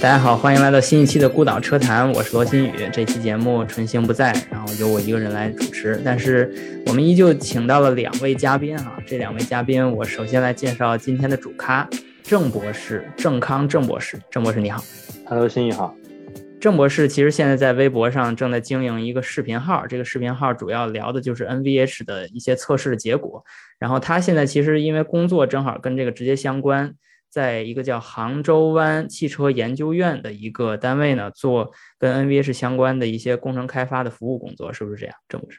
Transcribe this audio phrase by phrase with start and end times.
[0.00, 2.88] 大家好，欢迎来到新一期的孤岛车谈，我是罗新宇。
[2.90, 6.00] 这期节目纯星不在，然后由我一个人来主持。
[6.02, 6.50] 但是
[6.86, 11.86] 我们依旧请到了两位嘉宾哈，这两位嘉宾，我首先来介绍今天的主咖
[12.22, 14.82] 郑博士，郑康郑博士，郑博士你好。
[15.26, 15.94] Hello，新宇好。
[16.58, 23.44] 郑博士其实现在在微博上正在经营一个视频号，这个视频号主要聊的就是 NVH 的一些测试的结果。
[23.78, 26.94] 然后他现在其实因为工作正好跟这个直接相关。
[27.30, 35.14] 在一个叫杭州湾汽车研究院的一个单位呢，做跟 NVH 相关的一些工程开发的服务工作，是不是这样？
[35.28, 35.58] 郑博士？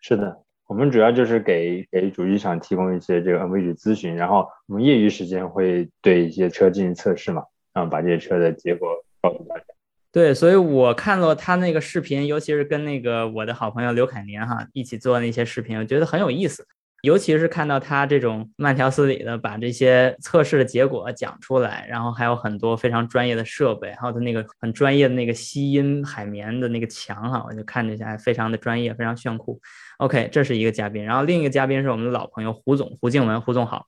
[0.00, 7.42] 是的，我们主要就是给给主机厂提供一些这个 NVH 咨询，然后我们业余时间会对一些车进行测试嘛，
[7.72, 8.88] 然后把这些车的结果
[9.20, 9.64] 告诉大家。
[10.12, 16.66] 对，所以我看了他那个视频，尤其是跟那个我的好朋友刘凯年哈一起做那些视频，我觉得很有意思。
[17.02, 29.60] 尤其是看到他这种慢条斯理的把这些测试的结果讲出来，然后还有很多非常专业的设备，还有他那个很专业的那个吸音海绵的那个墙哈，我就看着下来非常的专业，非常炫酷。
[29.98, 33.86] OK，这是一个嘉宾，然后另一个嘉宾是我们的老朋友胡总胡静文，胡总好，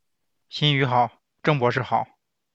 [0.49, 1.11] 新宇好，
[1.43, 2.07] 郑博士好，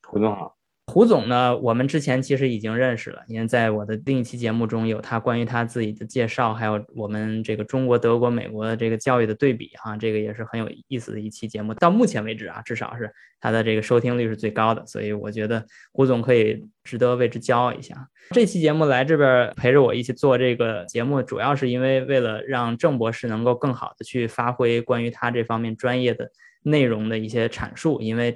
[0.08, 0.57] 胡总好。
[0.90, 11.74] 胡总呢，我们之前其实已经认识了，因为在我的另一期节目中有他关于他自己的介绍，还有我们这个中国、德国、美国的这个教育的对比，哈，这个也是很有意思的一期节目。
[11.74, 18.08] 到目前为止啊，至少是他的这个收听率是最高的，所以我觉得胡总可以值得为之骄傲一下。
[18.32, 26.32] 这期节目来这边陪着我一起做这个节目，主要是因为为了让郑博士能够更好的去发挥关于他这方面专业的
[26.64, 28.34] 内容的一些阐述，因为。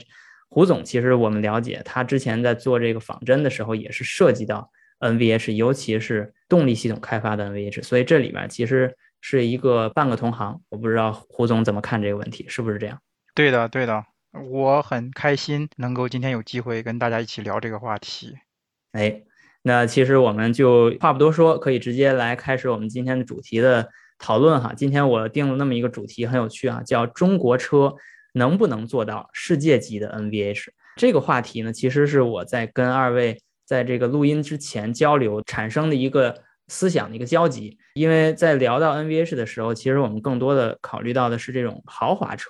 [0.54, 10.60] 胡总，其实我们了解，他之前在做这个仿真的时候，也是涉及到 NVH，尤其是动力系统开发的 NVH，所以这里面其实是一个半个同行。
[10.68, 13.00] 我不知道胡总怎么看这个问题，是不是这样？
[13.34, 14.04] 对的，对的，
[14.52, 18.36] 我很开心能够今天有机会跟大家一起聊这个话题。
[18.92, 19.22] 哎，
[19.62, 23.90] 那其实我们就话不多说，可以直接来开始我们今天的主题的
[24.20, 24.74] 讨论哈。
[24.76, 27.96] 今天我定了那么一个主题，很有趣啊，叫中国车。
[28.34, 31.72] 能不能做到世界级的 NVH 这个话题呢？
[31.72, 37.78] 其实是我在跟二位在这个录音之前交流产生的一个思想的一个交集。
[37.94, 42.50] 因为在聊到 NVH 的时候，其实我们更多的考虑到的是这种豪华车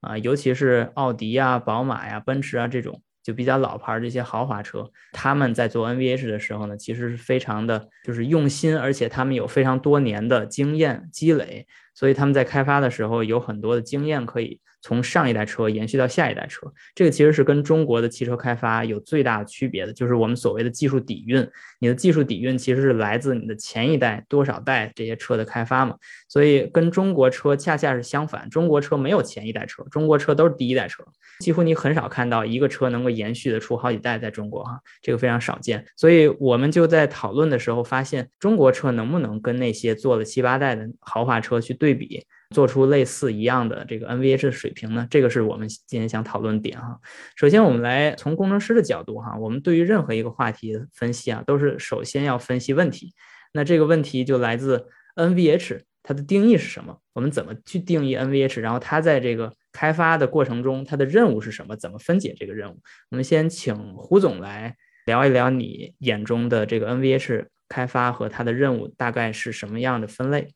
[0.00, 14.60] 啊，尤其是奥迪啊、宝马呀、奔驰啊这种就比较老牌这些豪华车，他们在做 NVH 的时候呢，其实是非常的就是用心，而且他们有非常多年的经验积累，所以他们在开发的时候有很多的经验可以。
[14.80, 21.48] 从上一代车延续到下一代车，这个其实是跟中国的汽车开发有最大的区别的，就是我们所谓的技术底蕴。
[21.80, 25.96] 你的技术底蕴其实是来自你的前一代多少代这些车的开发嘛，
[26.28, 28.48] 所以跟中国车恰恰是相反。
[28.50, 31.04] 中国车没有前一代车，中国车都是第一代车，
[31.40, 35.84] 几乎你很少看到一个车能够延续的出好几代在中国哈，这个非常少见。
[35.96, 42.24] 所以我们就在讨论的时候发现，中国车能不能跟那些做了七八代的豪华车去对比？
[42.54, 45.06] 做出类似一样的这个 NVH 的水平呢？
[45.10, 46.98] 这个是我们今天想讨论点哈。
[47.36, 53.12] 首先，我们来从工程师的角度哈，我们对于任何一个话题分析啊，都是首先要分析问题。
[53.52, 56.98] 那这个问题就来自 NVH，它的定义是什么？
[57.12, 58.60] 我们怎么去定义 NVH？
[58.60, 61.76] 然后它在这个开发的过程中，它的任务是什么？
[61.76, 62.80] 怎么分解这个任务？
[63.10, 70.54] 我们先请胡总来聊一聊你眼中的这个 NVH 开发和它的任务大概是什么样的分类？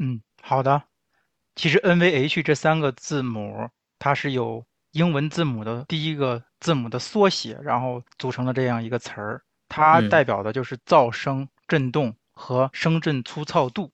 [0.00, 0.89] 嗯，好的。
[1.56, 3.68] 其实 NVH 这三个字母，
[3.98, 9.42] 它是有英文字母的第一个字母的缩写，然后组成了这样一个词儿。
[9.68, 13.92] 它代表的就是噪声、振动和声振粗糙度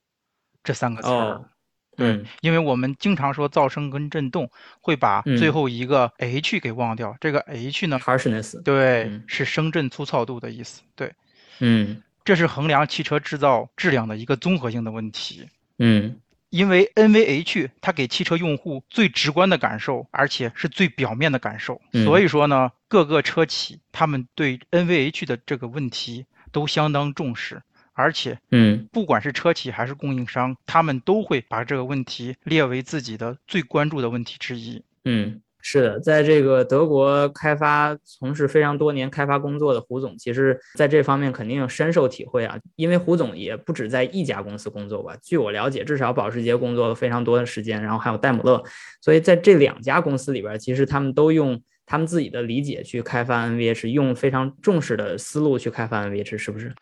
[0.64, 1.50] 这三个词儿。
[1.96, 4.50] 对，因为我们经常说噪声跟振动，
[4.80, 7.16] 会把最后一个 H 给忘掉。
[7.20, 10.82] 这个 H 呢，harshness，对，是声振粗糙度的意思。
[10.94, 11.14] 对，
[11.60, 15.48] 嗯，这是衡量汽车制造质量的一个综合性的问题。
[15.78, 16.20] 嗯。
[16.50, 27.62] 因为 NVH 它给汽车用户最直观的感受，而且是最表面的感受，所以说呢，各个车企他们对 NVH 的这个问题都相当重视，
[27.92, 35.40] 而且，嗯，不管是车企还是供应商，他们都会把这个问题列为自己的最关注的问题之一，嗯。
[35.68, 42.56] 是的，在这个德国开发从事非常多年开发工作的胡总，其实在这方面肯定深受体会啊。
[42.76, 48.62] 因为胡总也不止在一家公司工作吧，据我了解，至少保时捷工作了非常多的时间，然后还有戴姆勒，
[49.00, 56.72] 所以在这两家公司里边，其实他们都用他们自己的理解去开发 NVH，用非常重视的思路去开发 NVH，是不是？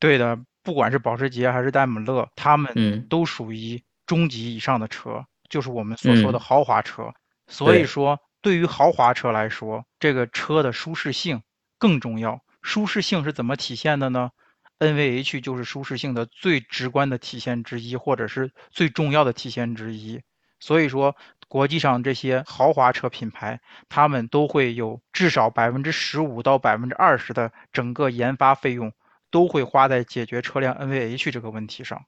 [0.00, 7.04] 对的，不管是保时捷还是戴姆勒，他们嗯都属于中级以上的车，就是我们所说的豪华车。
[7.46, 11.42] 所以说，对于豪华车来说，这个车的舒适性
[11.78, 14.30] 更重要，舒适性是怎么体现的呢
[14.78, 20.20] ？NVH 就是舒适性的最直观的体现之一，或者是最重要的体现之一。
[20.58, 21.14] 所以说，
[21.46, 28.92] 国际上这些豪华车品牌，他们都会有至少百分之十五到百分之二十的整个研发费用，
[29.30, 32.04] 都会花在解决车辆 NVH 这个问题上。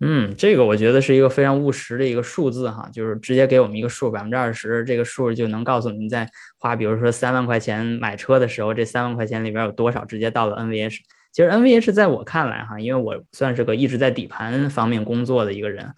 [0.00, 10.98] 嗯，这个我觉得是一个非常务实的一个数字哈，就是直接给我们一个数，百分之二十，这个数就能告诉你在花，比如说三万块钱买车的时候，这三万块钱里边有多少直接到了 NVH。
[11.32, 15.92] 其实 NVH 在我看来哈，因为我算是个一直在底盘方面工作的一个人，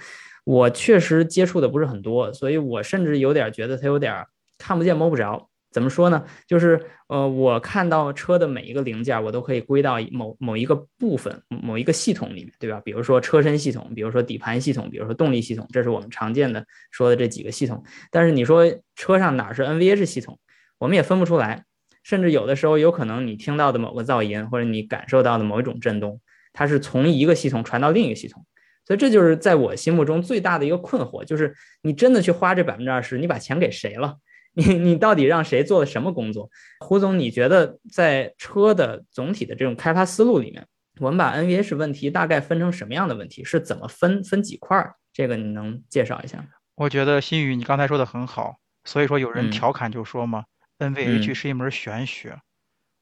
[0.44, 4.24] 我确实接触的不是很多，所以我甚至有点觉得它有点
[4.56, 5.49] 看不见摸不着。
[5.70, 6.24] 怎么说呢？
[6.46, 12.80] 就是呃，我看到车的每一个零件，我都可以归到某某一个部分、某一个系统里面，对吧？
[12.84, 17.84] 比如说车身系统，比如说底盘系统，比如说动力系统，这是我们常见的说的这几个系统。
[18.10, 18.64] 但是你说
[18.96, 20.38] 车上哪是 NVH 系统，
[20.78, 21.64] 我们也分不出来。
[22.02, 26.20] 甚至有的时候，有可能你听到的某个噪音，或者你感受到的某一种震动，
[26.52, 28.44] 它是从一个系统传到另一个系统。
[28.86, 34.16] 所以这就是在我心目中最大的一个困惑，就是你真的去花这百分之二十，你把钱给谁了？
[34.54, 36.50] 你你到底让谁做了什么工作？
[36.80, 40.66] 胡总，你觉得在车的总体的这种开发思路里面，
[41.00, 43.44] 我们把 NVH 问题大概分成什么样的问题？
[43.44, 44.94] 是怎么分分几块儿？
[45.12, 46.46] 这个你能介绍一下吗？
[46.74, 50.44] 我觉得新宇你刚才说的很好，所以说有人调侃就说嘛
[50.78, 52.38] ，NVH 是一门玄学。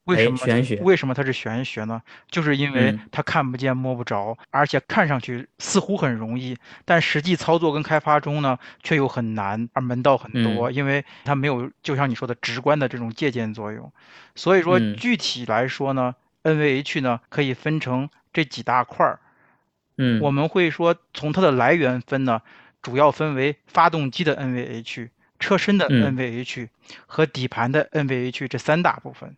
[0.08, 0.76] 为什么玄学？
[0.76, 2.00] 为什么它是玄学呢？
[2.30, 6.56] 就是因为它看不见摸不着，而且看上去似乎很容易，
[6.86, 13.92] 但实际操作跟开发中呢，却又很难，而门道很多，因为它没有就像你说的直观的这种借鉴作用。
[14.34, 19.20] 所以说具体来说呢，NVH 呢可以分成这几大块儿。
[19.98, 22.40] 嗯，我们会说从它的来源分呢，
[22.80, 26.68] 主要分为发动机的 NVH、车身的 NVH
[27.06, 29.36] 和底盘的 NVH 这三大部分。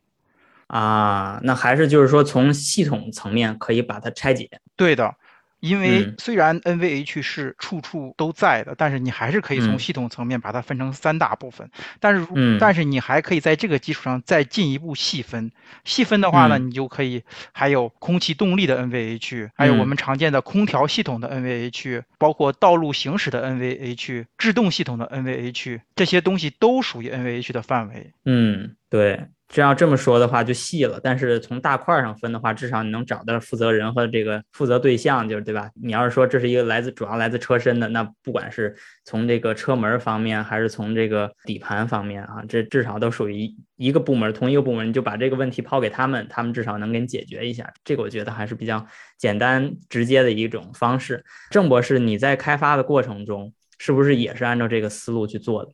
[0.71, 4.49] 啊，那还是就是说，从系统层面可以把它拆解。
[4.77, 5.17] 对的，
[5.59, 11.69] 因为虽然 NVH 是处处都在的，但是你还是可以从系统层面把它分成三大部分。
[11.99, 12.25] 但是，
[12.61, 15.51] 但是你还可以在这个基础上再进一步细分。
[15.83, 28.13] 细分的话呢，你就可以还有空气动力的 NVH，还有我们常见的空调系统的 NVH，包括道路行驶的 NVH，制动系统的 NVH，这些东西都属于 NVH 的范围。
[28.25, 29.27] 嗯，对。
[29.53, 35.69] 这要这么说的话就细了，但是从大块上分的话，至少你能找到负责人和这个负责对象，就是对吧？
[35.75, 47.69] 你要是说这是一个来自主要来自车身的，那不管是从这个车门方面，还是从这个底盘方面啊，这至少都属于一个部门，同一个部门，你就把这个问题抛给他们，他们至少能给你解决一下。
[47.83, 48.87] 这个我觉得还是比较
[49.19, 51.25] 简单直接的一种方式。
[51.51, 55.73] 郑博士，你在开发的过程中是不是也是按照这个思路去做的？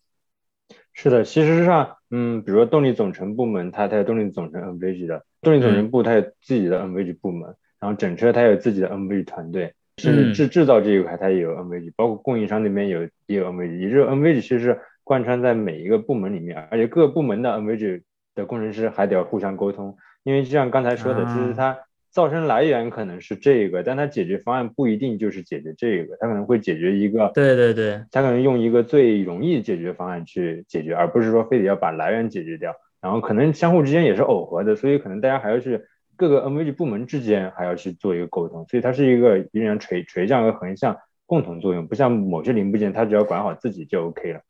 [0.99, 18.03] 是的，其实上，嗯，比如说动力总成部门，它它有动力总成 NVG 的，动力总成部它有自己的 NVG 部门，然后整车它有自己的 NVG 团队，甚至制制造这一块它也有 NVG，包括供应商那边有也有 NVG，也就是 NVG 其实是贯穿在每一个部门里面，而且各个部门的 NVG
[18.35, 21.77] 的工程师还得要互相沟通，因为就像刚才说的，其实它。
[22.17, 35.79] 噪声来源可能是这个，但它解决方案不一定就是解决这个，它可能会解决一个，对对对，它可能用一个最容易解决方案去解决，而不是说非得要把来源解决掉，然后可能相互之间也是耦合的，所以可能大家还要去
[36.17, 44.41] 各个 NVG 部门之间还要去做一个沟通，所以它是一个依然垂垂向和横向共同作用，不像某些零部件它只要管好自己就 OK 了，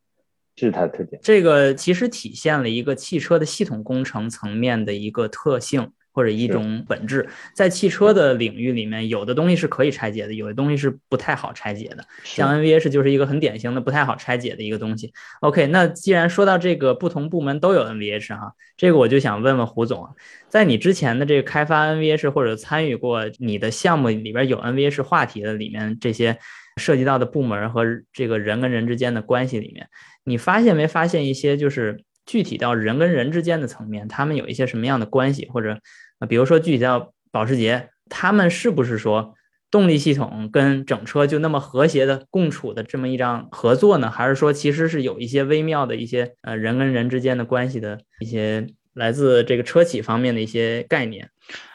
[0.54, 1.20] 这是它的特点。
[1.20, 5.90] 这个其实体现了一个汽车的系统工程层面的一个特性。
[6.16, 12.02] 或者一种本质，在汽车的领域里面，有的东西是可以拆解的，有的东西是不太好拆解的。
[12.24, 15.12] 像 NVH 就是一个很典型的不太好拆解的一个东西。
[15.40, 20.08] OK，那既然说到这个不同部门都有 NVH 哈，这个我就想问问胡总，
[20.48, 26.38] 在你之前的这个开发 NVH 或者参与过你的项目里边有 NVH 话题的里面，这些
[26.78, 29.86] 涉及到的部门和这个人跟人之间的关系里面，
[30.24, 35.78] 你发现没发现一些就是具体到人跟人之间的层面，他们有一些什么样的关系或者？
[36.18, 39.34] 啊，比如说具体到保时捷，他们是不是说
[39.70, 44.10] 动力系统跟整车就那么和谐的共处的这么一张合作呢？
[44.10, 51.28] 还是说其实是有一些微妙的一些呃人跟人之间的关系的一些来自这个车企方面的一些概念？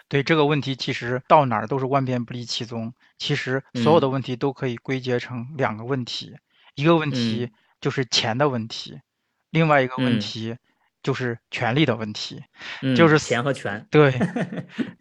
[0.07, 2.93] 对这个问题，其实到哪儿都是万变不离其宗。
[3.17, 6.33] 其实所有的问题都可以归结成两个问题，
[6.75, 8.99] 一个问题就是钱的问题，
[9.51, 10.57] 另外一个问题。
[11.03, 12.43] 就是权力的问题，
[12.95, 13.85] 就是钱和权。
[13.89, 14.13] 对，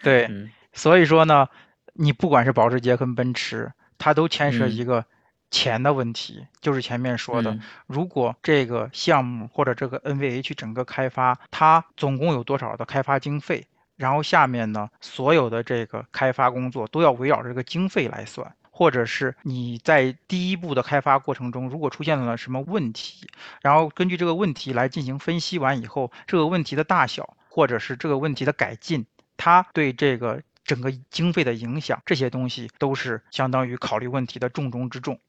[0.02, 0.28] 对，
[0.72, 1.46] 所以说呢，
[1.94, 5.04] 你不管是保时捷跟奔驰，它都牵涉一个
[5.50, 6.46] 钱的问题。
[6.60, 13.66] 就是前面说的，如果这个项目或者这个 NVH 整个开发，它总共有多少的开发经费？
[13.96, 18.50] 然后下面呢，所有的这个开发工作都要围绕这个经费来算，
[18.80, 23.28] 或者是你在第一步的开发过程中，如果出现了什么问题，
[23.60, 29.04] 然后根据这个问题来进行分析完以后，这个问题的大小，或者是这个问题的改进，
[29.36, 35.20] 它对这个整个经费的影响，这些东西都是相当于考虑问题的重中之重。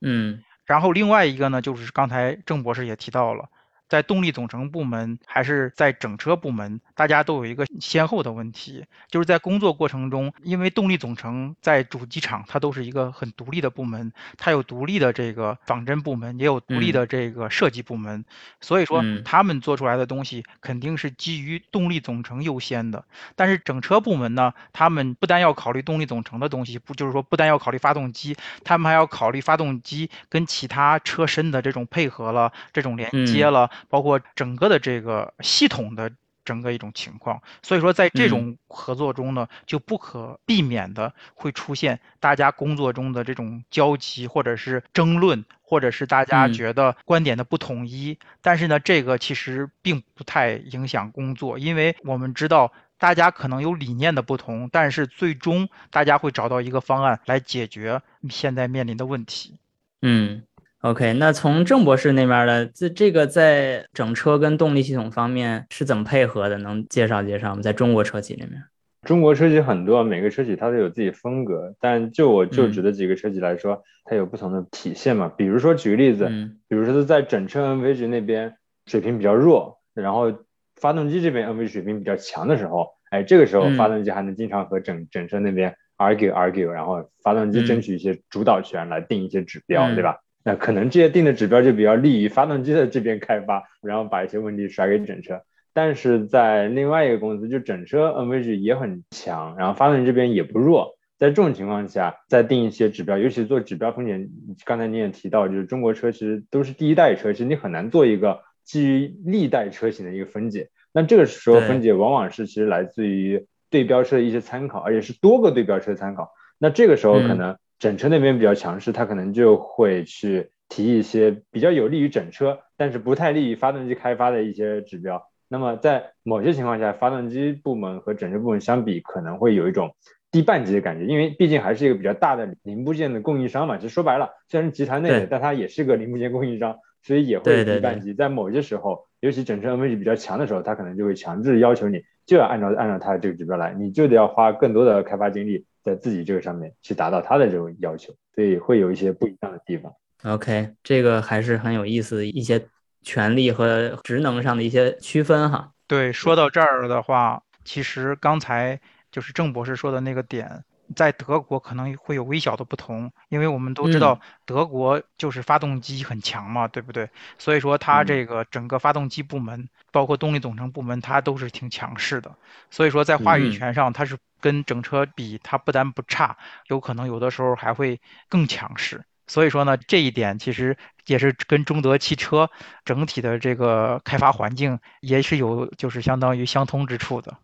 [0.00, 3.48] 嗯，然后另外一个呢，就是刚才郑博士也提到了。
[3.92, 18.24] 在动力总成部门还是在整车部门，大家都有一个先后的问题，就是在工作过程中，因为动力总成在主机厂它都是一个很独立的部门，它有独立的这个仿真部门，也有独立的这个设计部门，
[18.62, 23.04] 所以说他们做出来的东西肯定是基于动力总成优先的。
[23.36, 28.34] 但是整车部门呢，他们不单要考虑动力总成的东西，不就是说不单要考虑发动机，
[28.64, 33.68] 他们还要考虑发动机跟其他车身的这种配合了，这种连接了。
[33.88, 36.10] 包括整个的这个系统的
[36.44, 48.18] 整个一种情况，所以说在这种合作中呢，就不可避免的会出现大家工作中的这种交集，或者是争论，或者是大家觉得观点的不统一。
[48.40, 59.58] 但是呢，这个其实并不太影响工作，因为我们知道大家可能有理念的不同，但是最终大家会找到一个方案来解决现在面临的问题。
[60.00, 60.42] 嗯。
[60.82, 66.58] OK，那从郑博士那边的这这个在整车跟动力系统方面是怎么配合的？
[66.58, 67.62] 能介绍介绍吗？
[67.62, 68.64] 在中国车企里面，
[69.02, 75.28] 中国车企很多，每个车企它都有自己风格，但就我就职的几个车企来说，它有不同的体现嘛。
[75.28, 76.28] 比如说举个例子，
[76.68, 80.32] 比如说在整车 NVH 那边水平比较弱，然后
[80.74, 90.16] 发动机这边 NVH 水平比较强的时候，哎，这个时候发动机还能经常和整整车那边 argue argue，然后发动机争取一些主导权来定一些指标，对吧？
[90.44, 95.40] 那可能这些定的指标就比较利于发动机的这边开发，然后把一些问题甩给整车。
[95.72, 100.96] 但是在另外一个公司，就整车 NVH 也很强，然后发动机这边也不弱。
[101.18, 104.28] 在这种情况下，再定一些指标，尤其做指标风险，
[104.66, 110.68] 刚才你也提到，就是中国车其实都是第一代车，其实你很难做一个基于历代车型的一个分解。
[110.92, 116.32] 那这个时候分解往往是其实来自于对标车的一些参考，而且是多个对标车参考。
[116.58, 117.56] 那这个时候可能。
[117.82, 125.20] 整车那边比较强势，他可能就会去提一些比较有利于整车，但是不太利于发动机开发的一些指标。
[125.48, 129.96] 那么在某些情况下，发动机部门和整车部门相比，可能会有一种
[130.30, 133.76] 低半级的感觉，因为毕竟还是一个比较大的零部件的供应商嘛。
[133.76, 138.14] 其实说白了，虽然是集团内的，但它也是个零部件供应商，所以也会低半级。
[138.14, 145.66] 在某些时候，尤其整车 NVH 比较强的时候，它可能就会强制要求你就要按照按照它的这个指标来，你就得要花更多的开发精力。
[145.82, 149.92] 在自己这个上面去达到他的这种要求，所以会有一些不一样的地方。
[150.24, 152.64] OK，这个还是很有意思的一些
[153.02, 155.72] 权利和职能上的一些区分哈。
[155.86, 160.64] 对，说到这儿的话，其实刚才就是郑博士说的那个点。
[160.94, 167.08] 在德国可能会有微小的不同，因为我们都知道德国就是发动机很强嘛，对不对？
[167.38, 172.30] 所以说它这个整个发动机部门，包括动力总成部门，它都是挺强势的。
[172.70, 179.02] 所以说在话语权上，它是跟整车比，它不但不差，有可能有的时候还会更强势。
[179.26, 182.50] 所以说呢，这一点其实也是跟中德汽车
[182.84, 187.38] 整体的这个开发环境也是有就是相当于相通之处的。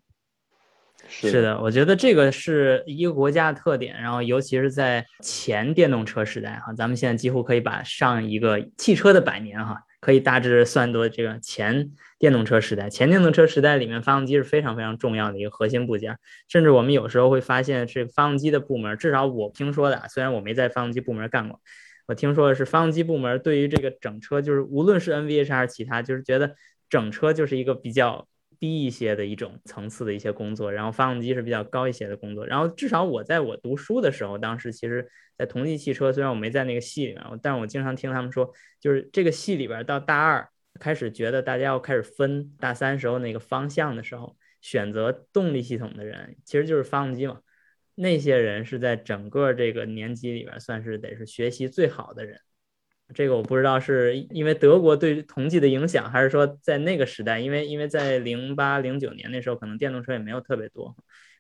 [1.09, 12.89] 是的，我觉得这个是一个国家的特点，然后尤其是在前电动车时代哈，咱们现在几乎可以把上一个汽车的百年哈，可以大致算作这个前电动车时代。
[12.89, 21.61] 前电动车时代里面，发动机是非常非常重要的一个核心部件，甚至我们有时候会发现，是发动机的部门，至少我听说的，虽然我没在发动机部门干过，
[22.07, 26.55] 我听说的是发动机部门对于这个整车，就是无论是 NVH 还是其他，就是觉得
[26.89, 28.27] 整车就是一个比较。
[28.61, 32.47] 低一些的一种层次的一些工作，然后发动机是比较高一些的工作。
[32.47, 40.49] 然后至少我在我读书的时候，当时其实，在同济汽车，虽然我没在那个系里面，但是我经常听他们说，就是这个系里边到大二
[40.81, 47.41] 开始觉得大家要开始分大三时候那个方向的时候，选择动力系统的人其实就是发动机嘛。
[47.95, 52.41] 那些人是在整个这个年级里边算是得是学习最好的人。
[53.15, 60.95] 这个我不知道是因为德国对同济的影响，还是说在那个时代，因为因为在零八零九年那时候，可能电动车也没有特别多，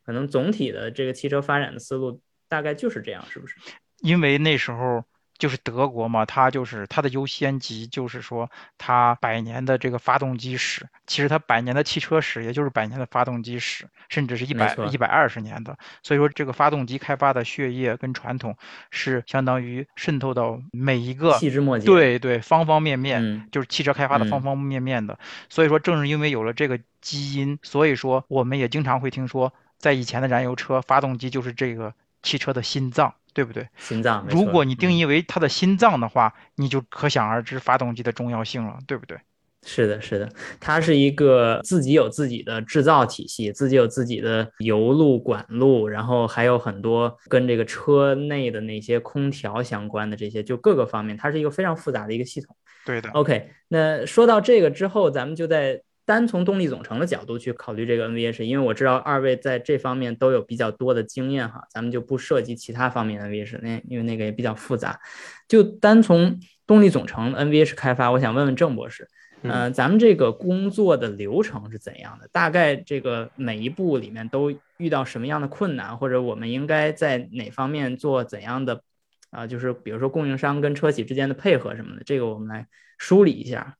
[0.05, 3.57] 可能总体的这个汽车发展的思路大概就是这样，是不是？
[4.01, 5.05] 因为那时候
[5.39, 15.79] 就是德国嘛，它就是它的优先级，就是说它百年的这个发动机史，其实它百年的汽车史，也就是百年的发动机史，甚至是一百一百二十年的。
[16.03, 18.57] 所以说，这个发动机开发的血液跟传统
[18.91, 25.19] 是相当于渗透到每一个细枝末节，对对，方方面面，就是汽车开发的方方面面的。
[25.49, 33.15] 所以说，正是因为有了这个基因，所以说我们也经常会听说，在以前的燃油车，发动机就是这个汽车的心脏。
[33.39, 33.65] 对不对？
[33.77, 39.17] 心脏，如果你定义为它的心脏的话，你就可想而知发动机的重要性了，对不对？
[39.65, 40.29] 是的，是的，
[40.59, 52.57] 它是一个自己有自己的制造体系，自己有自己的油路管路，然后还有很多跟这个车内的那些空调相关的这些，就各个方面，它是一个非常复杂的一个系统。
[52.85, 53.09] 对的。
[53.11, 55.81] OK，那说到这个之后，咱们就在。
[56.09, 64.99] 单从动力总成的角度去考虑这个 NVH，因为我知道二位在这方面都有比较多的经验哈，咱们就不涉及其他方面的 NVH，那因为那个也比较复杂。
[65.47, 69.07] 就单从动力总成 NVH 开发，我想问问郑博士，
[69.43, 72.27] 嗯，咱们这个工作的流程是怎样的？
[72.33, 78.81] 大概这个每一步里面都遇到什么样的困难，或者我们应该在哪方面做怎样的
[79.29, 79.47] 啊？
[79.47, 83.77] 就是比如说供应商跟车企之间的配合什么的，这个我们来梳理一下。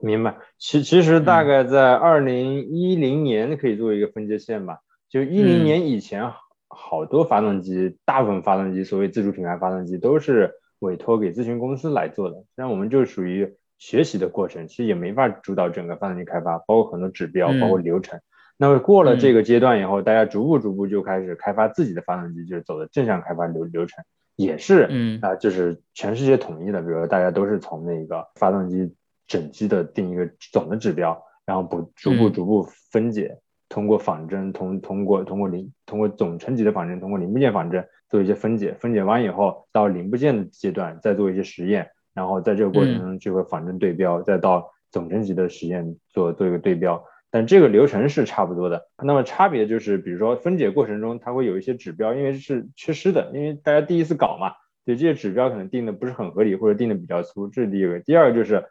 [0.00, 4.78] 明白，其其实大概在二零一零年可以做一个分界线吧。
[5.08, 6.30] 就一零年以前，
[6.68, 12.44] 好多发动机，大部分发动机，所谓自主品牌发动机都是委托给咨询公司来做的。
[12.54, 18.20] 那我们就属于学习的过程，其实也没法主导整个发动机开发，包括很多指标，包括流程。
[18.56, 24.04] 那么过了这个阶段以后，大家逐步逐步就开始开发自己的发动机，就是走的正向开发流流程，
[24.36, 28.94] 也是，嗯啊，就是全世界统一的，比如说大家都是从那个发动机。
[29.28, 48.88] 整机的定一个总的指标，然后不逐步逐步分解，通过仿真，通通过通过零通过总成级的仿真，通过零部件仿真做一些分解，分解完以后到零部件的阶段再做一些实验，然后在这个过程中就会仿真对标，再到总成级的实验做做一个对标，但这个流程是差不多的。
[49.04, 54.52] 那么差别就是，比如说分解过程中它会有一些指标，因为是缺失的，因为大家第一次搞嘛，
[54.86, 58.00] 对这些指标可能定的不是很合理，或者定的比较粗，这是第一个。
[58.00, 58.64] 第二个就是。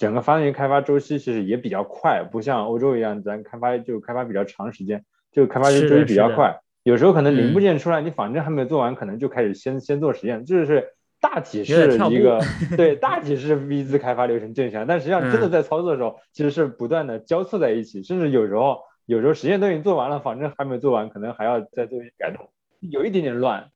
[0.00, 6.58] 整个发动机开发周期其实也比较快，不像欧洲一样，咱开发就开发比较长时间，就开发周期比较快。
[6.84, 10.46] 有时候可能零部件出来，你仿真还没有做完，可能就开始先先做实验。
[10.46, 12.40] 这是大体是一个
[12.78, 22.48] 对大体是 V 字开发流程正向，但实际上真的在操作的时候，其实是不断的交错在一起，甚至有时候有时候实验都已经做完了，仿真还没做完，可能还要再做一些改动，
[22.80, 23.68] 有一点点乱。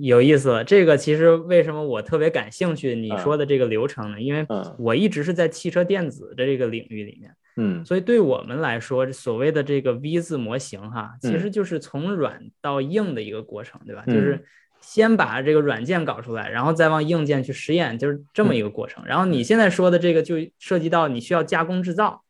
[0.00, 4.20] 有意思了，这个其实为什么我特别感兴趣你说的这个流程呢？
[4.20, 4.46] 因为
[4.78, 14.04] 我一直是在汽车电子的这个领域里面，嗯，所以对我们来说，所谓的这个 V 字模型哈，其实就是从软到硬的一个过程，对吧？
[14.06, 14.44] 就是
[14.80, 19.04] 先把这个软件搞出来，然后再往硬件去实验，就是这么一个过程。
[19.04, 22.22] 然后你现在说的这个就涉及到你需要加工制造，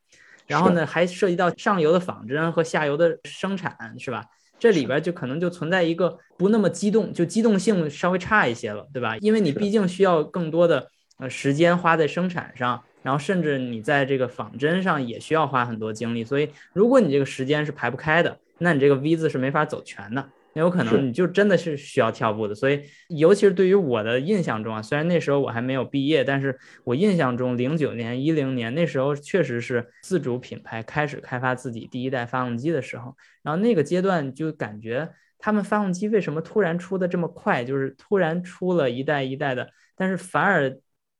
[0.47, 4.25] 然后呢还涉及到上游的仿真和下游的生产，是吧？
[4.63, 9.17] 这里边就可能就存在一个不那么激动，就机动性稍微差一些了，对吧？
[9.17, 20.29] 因为你毕竟需要更多的呃时间花在生产上，然后甚至你在这个仿真上也需要花很多精力，所以如果你这个时间是排不开的，那你这个 V 字是没法走全的。
[20.55, 40.79] 那有可能你就真的是需要跳步的，所以尤其是对于我的印象中啊，虽然那时候我还没有毕业，但是我印象中零九年、一零年那时候确实是自主品牌开始开发自己第一代发动机的时候，然后那个阶段就感觉他们发动机为什么突然出的这么快，就是突然出了一代一代的，但是反而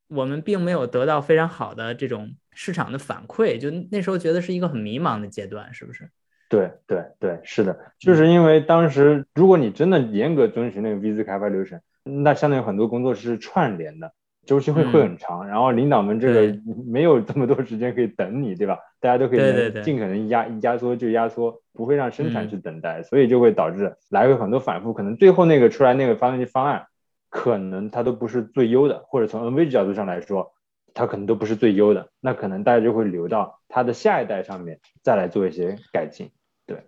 [0.09, 6.11] 我们并没有得到非常好的这种市场的反馈，就那时候觉得是一个很迷茫的阶段，是不是？
[6.53, 14.13] 对对对，是的，就是因为当时，如果你真的严格遵循那个 V 字开发流程，那相当于很多工作是串联的，
[14.45, 18.79] 周期会会很长，然后领导们这个 没有这么多时间可以等你，对吧？
[19.01, 26.85] 大家都可以尽可能压压缩就压缩，不会让生产去等待，所以就会导致来回很多反复，可能最后那个出来那个发动机方案，
[27.31, 30.53] 可能它都不是最优的，或者从 NV 角度上来说，
[30.93, 36.31] 它可能都不是最优的，那可能大家就会留到它的下一代上面再来做一些改进。
[36.73, 36.85] 对，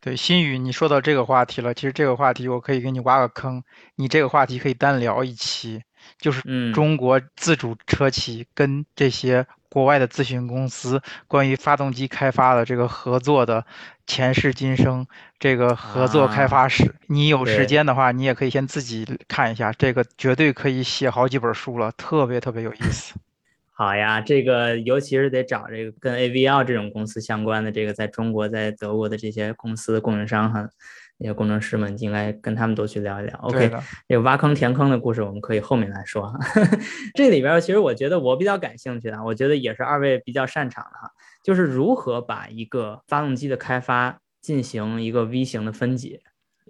[0.00, 3.62] 对新宇，你说到这个话题了，其实这个话题我可以给你挖个坑，
[3.96, 5.82] 你这个话题可以单聊一期，
[6.18, 13.66] 就是中国自主车企跟这些国外的咨询公司关于发动机开发的这个合作的
[14.06, 15.06] 前世今生，
[15.38, 16.94] 这个合作开发史。
[17.08, 23.14] 你有时间的话，你也可以先自己看一下，这个绝对可以写好几本书了，特别特别有意思。
[23.78, 30.66] 好呀，这个尤其是得找这个跟 AVL 这种公司相关的，这个在中国、在德国的这些公司供应商哈，
[31.18, 33.38] 那些工程师们应该跟他们多去聊一聊。
[33.42, 33.70] OK，
[34.08, 36.38] 这个挖坑填坑的故事我们可以后面来说哈。
[37.12, 41.10] 这里边其实我觉得我比较感兴趣的，我觉得也是二位比较擅长的哈，
[41.44, 46.20] 就是如何把一个发动机的开发进行一个 V 型的分解。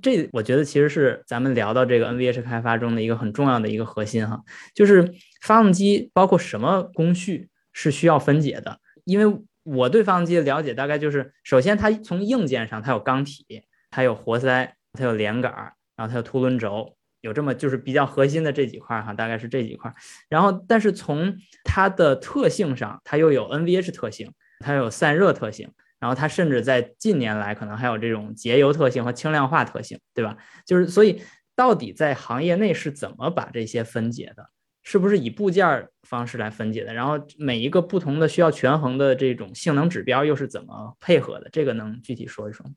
[0.03, 4.39] 这我觉得其实是咱们聊到这个 NVH 开发中的一个很重要的一个核心哈，
[4.75, 13.65] 就是发动机包括什么工序是需要分解的，因为我对发动机的了解大概就是，首先它从硬件上它有缸体。
[13.89, 15.51] 它有活塞，它有连杆，
[15.97, 19.91] 然后它有凸轮轴，有这么就是比较核心的这几块哈，大概是这几块。
[20.29, 30.37] 然后，但是从它的特性上，它又有 NVH 特性，它有散热特性，然后它甚至在近年来可能还有这种节油特性和轻量化特性，对吧？
[30.67, 31.23] 就是所以
[31.55, 34.51] 到底在行业内是怎么把这些分解的？
[34.89, 36.95] 是不是以部件方式来分解的？
[36.95, 41.49] 然后每一个不同的需要权衡的这种性能指标又是怎么配合的？
[41.51, 42.73] 这个能具体说一说吗？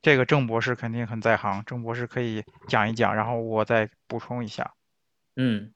[0.00, 4.70] 这个郑博士肯定很在行，郑博士可以讲一讲，然后我再补充一下。
[5.34, 5.72] 嗯，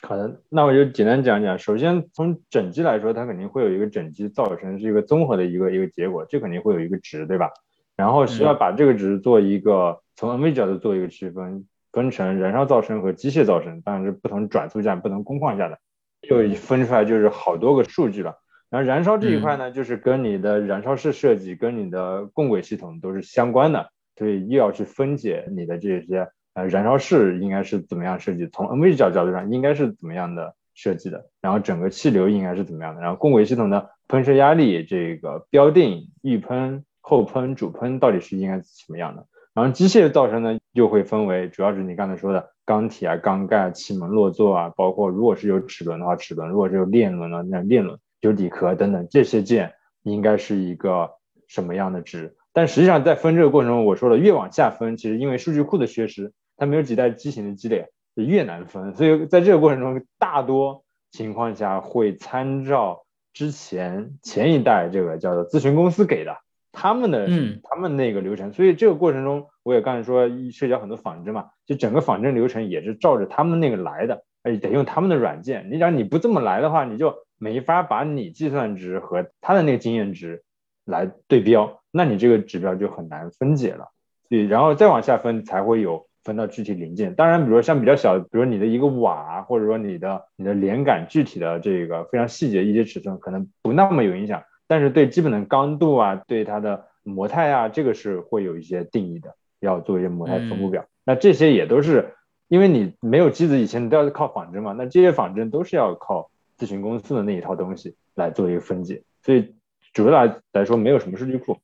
[0.00, 1.58] 好的，那我就简单讲讲。
[1.58, 7.50] 首先从整机来说，它肯定会有一个整机造成是一个综合的一个一个结果，这肯定会有一个值，对吧？
[7.96, 15.78] 然后需要把这个值做一个从 NV 角度做一个区分，分成燃烧噪声和机械噪声，当然是不同转速下、不同工况下的，
[16.20, 18.34] 就分出来就是好多个数据了。
[18.68, 47.98] 然后燃烧这一块呢，就是跟你的燃烧室设计、跟你的供轨系统都是相关的，所以又要去分解你的这些呃燃烧室应该是怎么样设计，从 NV 角角度上应该是怎么样的设计的，然后整个气流应该是怎么样的，然后供轨系统的喷射压力这个标定预喷、后喷、主喷到底是应该什么样的，然后机械噪声呢又会分为，主要是你刚才说的缸体啊、缸盖、啊气门落座啊，包括如果是有齿轮的话，齿轮；如果是有链轮的那链轮。
[48.22, 51.10] 有底壳等等这些件应该是一个
[51.46, 52.34] 什么样的值？
[52.52, 58.94] 但实际上在分这个过程中，我说了越往下分，其实因为数据库的缺失，它没有几代机型的积累，越难分。
[58.94, 66.36] 所以在这个过程中，大多情况下会参照之前前一代这个叫做咨询公司给的
[66.76, 67.26] 他们的
[67.62, 68.52] 他们那个流程。
[68.52, 75.68] 所以这个过程中，我也刚才说涉及到很多仿真嘛，就整个仿真流程也是照着他们那个来的，而且得用他们的软件。
[75.72, 77.14] 你讲你不这么来的话，你就。
[77.38, 80.42] 没法把你计算值和他的那个经验值
[80.86, 83.88] 来对标，那你这个指标就很难分解了。
[84.30, 87.14] 对，然后再往下分才会有分到具体零件。
[87.14, 100.86] 当然，比如说像比较小，比如你的一个瓦，或者说你的你的连杆具体的这个非常细节一些尺寸可能不那么有影响，但是对基本的刚度啊，对它的模态啊，这个是会有一些定义的，要做一些模态分布表。
[101.04, 102.14] 那这些也都是
[102.48, 106.30] 因为你没有机子，以前你都要靠仿真嘛，那这些仿真都是要靠。
[106.58, 109.54] 咨询公司的那一套东西来做一个分解，所以
[109.92, 111.58] 主要来来说没有什么数据库。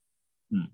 [0.51, 0.69] 嗯，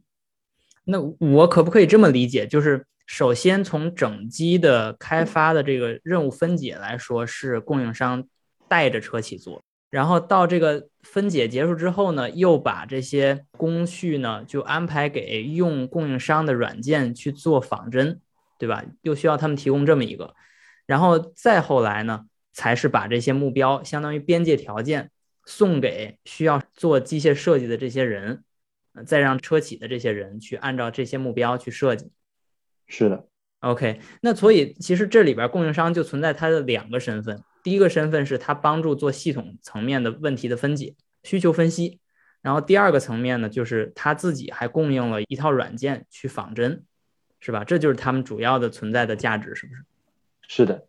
[0.83, 1.01] 那
[1.35, 2.45] 我可不可以这么理解？
[2.45, 8.25] 就是首先从整机的开发的这个任务分解来说，是供应商
[8.67, 18.21] 带着车企做，然后到这个分解结束之后呢，又把这些工序呢就安排给用供应商的软件去做仿真，
[18.59, 18.85] 对吧？
[19.03, 20.35] 又需要他们提供这么一个，
[20.87, 22.27] 然后再后来呢？
[22.51, 25.13] 才是把这些目标，相当于边界条件，
[25.47, 28.43] 送给需要做机械设计的这些人，
[29.07, 32.11] 再让车企的这些人去按照这些目标去设计。
[32.89, 33.29] 是的
[33.61, 34.01] ，OK。
[34.23, 42.01] 那所以其实这里边供应商就存在他的两个身份，第一个身份是他帮助做系统层面的问题的分解、需求分析，
[42.41, 46.85] 然后第二个层面呢，就是他自己还供应了一套软件去仿真，
[47.41, 47.65] 是吧？
[47.65, 49.85] 这就是他们主要的存在的价值，是不是？
[50.49, 50.87] 是的。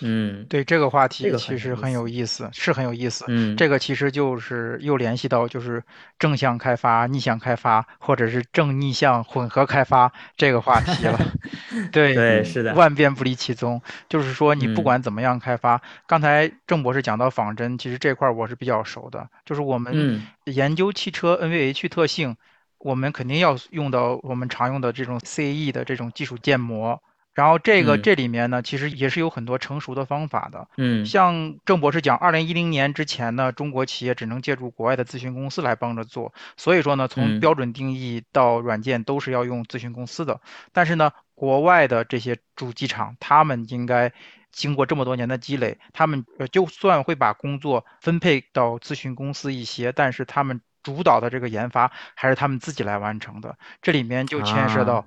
[0.00, 3.24] 嗯，对这个话题其实很有意思，是很有意思。
[3.28, 5.82] 嗯，这个其实就是又联系到就是
[6.18, 11.18] 正向开发、逆向开发，或者是正逆向混合开发这个话题了。
[11.90, 13.82] 对对，是的，万变不离其宗。
[14.08, 19.28] 就是说，你不管怎么样开发，刚才郑博士讲到仿真，其实这块我是比较熟的。
[19.44, 22.36] 就是我们研究汽车 NVH 特性，
[22.78, 27.02] 我们肯定要用到我们常用的这种 CAE 的这种技术建模。
[27.38, 30.66] 然后这个这里面呢，其实也是有很多成熟的方法的。
[30.76, 36.34] 嗯，像郑博士讲，二零一零年之前呢，中国企业只能借助国外的咨询公司来帮着做。
[36.56, 40.40] 所以说呢，从标准定义到软件都是要用咨询公司的。
[40.72, 44.12] 但是呢，国外的这些主机厂，他们应该
[44.50, 53.56] 经过这么多年的积累，他们就算会把工作分配到咨询公司一些，但是他们主导的这个研发还是他们自己来完成的。
[53.80, 55.06] 这里面就牵涉到。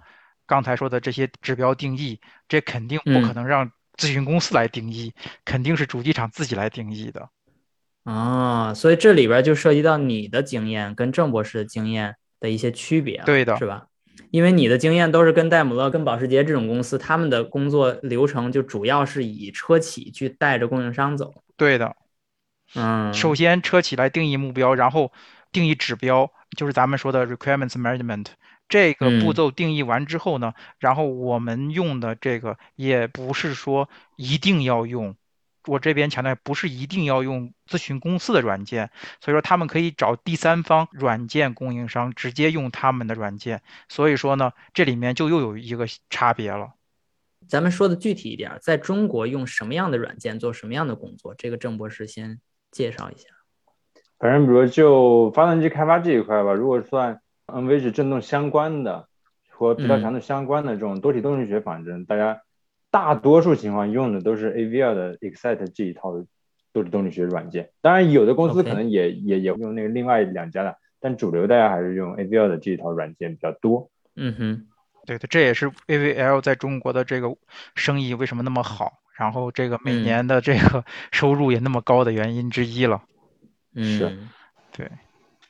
[0.52, 5.14] 刚才说的这些指标定义，这肯定不可能让咨询公司来定义，
[5.46, 7.30] 肯定是主机厂自己来定义的。
[8.04, 13.86] 啊，所以这里边就涉及到你的经验跟郑博士的经验的一些区别，对的，是吧
[14.30, 21.34] 因为你的经验都是跟戴姆勒、跟保时捷这种公司，他们的工作流程就主要是以车企去带着供应商走。
[21.56, 21.96] 对的，
[22.76, 25.14] 嗯，首先车企来定义目标，然后
[25.54, 28.26] 定义指标，就是咱们说的 requirements management。
[28.72, 35.16] 这个步骤定义完之后呢，然后我们用的这个也不是说一定要用。
[35.68, 43.62] 我这边强调，不是一定要用咨询公司的软件，所以说他们可以找第三方软件供应商，直接用他们的软件。
[43.90, 46.74] 所以说呢，这里面就又有一个差别了。
[47.48, 51.36] 咱们说的具体一点，在中国用什么样的软件做什么样的工作？
[51.36, 52.40] 这个郑博士先
[52.72, 53.28] 介绍一下。
[54.18, 59.08] 反正比如就发动机开发这一块吧，如果算 NVH 振动相关的
[59.50, 62.42] 和疲劳强度相关的这种多体动力学仿真，大家。
[62.94, 66.12] 大多数情况用的都是 AVL 的 Excite 这一套
[66.74, 73.90] 多体动力学软件，当然有的公司可能也也也用那个另外两家的，但主流大家还是用 AVL 的这一套软件比较多。
[74.18, 74.68] 嗯哼，
[75.06, 77.34] 对的，这也是 AVL 在中国的这个
[77.76, 83.02] 生意为什么那么好，然后这个每年的这个收入也那么高的原因之一了。
[83.74, 84.18] 是，
[84.74, 84.92] 对。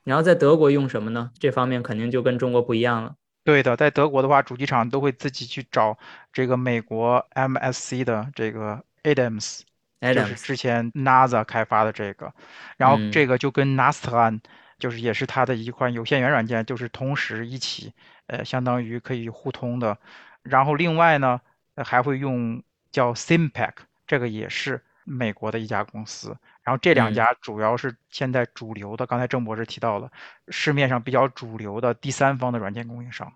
[0.03, 1.31] 然后在德国用什么呢？
[1.39, 3.15] 这方面肯定就跟中国不一样了。
[3.43, 5.97] 对的，在德国的话，主机厂都会自己去找
[6.31, 9.61] 这个美国 MSC 的这个 Adams，
[9.99, 12.31] 就是之前 NASA 开发的这个，
[12.77, 14.41] 然后这个就跟 Nastran，
[14.77, 17.93] 就是也是它的一款有线元软件，就是同时一起，
[18.27, 19.97] 呃，相当于可以互通的。
[20.43, 21.41] 然后另外呢，
[21.77, 22.61] 还会用
[22.91, 23.73] 叫 Simpec，
[24.05, 26.35] 这个也是美国的一家公司。
[26.63, 30.11] 然后这两家主要是现在主流的，刚才郑博士提到了
[30.49, 33.33] 市面上比较主流的第三方的软件供应商。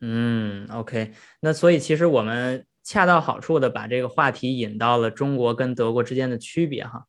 [0.00, 7.04] 嗯，OK，那所以其实我们恰到好处的把这个话题引到了中国跟德国之间的区别哈。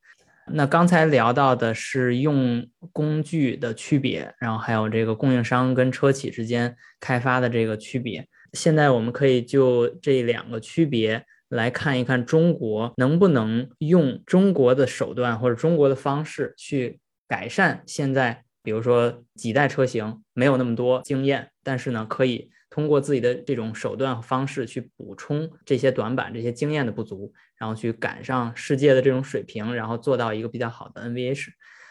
[0.47, 8.27] 那刚才聊到的是用工具的区别，然后还有这个供应商跟车企之间开发的这个区别。
[8.53, 11.23] 现在我们可以就这两个区别。
[11.53, 31.49] 来看一看中国能不能用中国的手段或者中国的方式去改善现在，比如说几代车型没有那么多经验，但是呢，可以通过自己的这种手段和方式去补充这些短板、这些经验的不足，然后去赶上世界的这种水平，然后做到一个比较好的 NVH。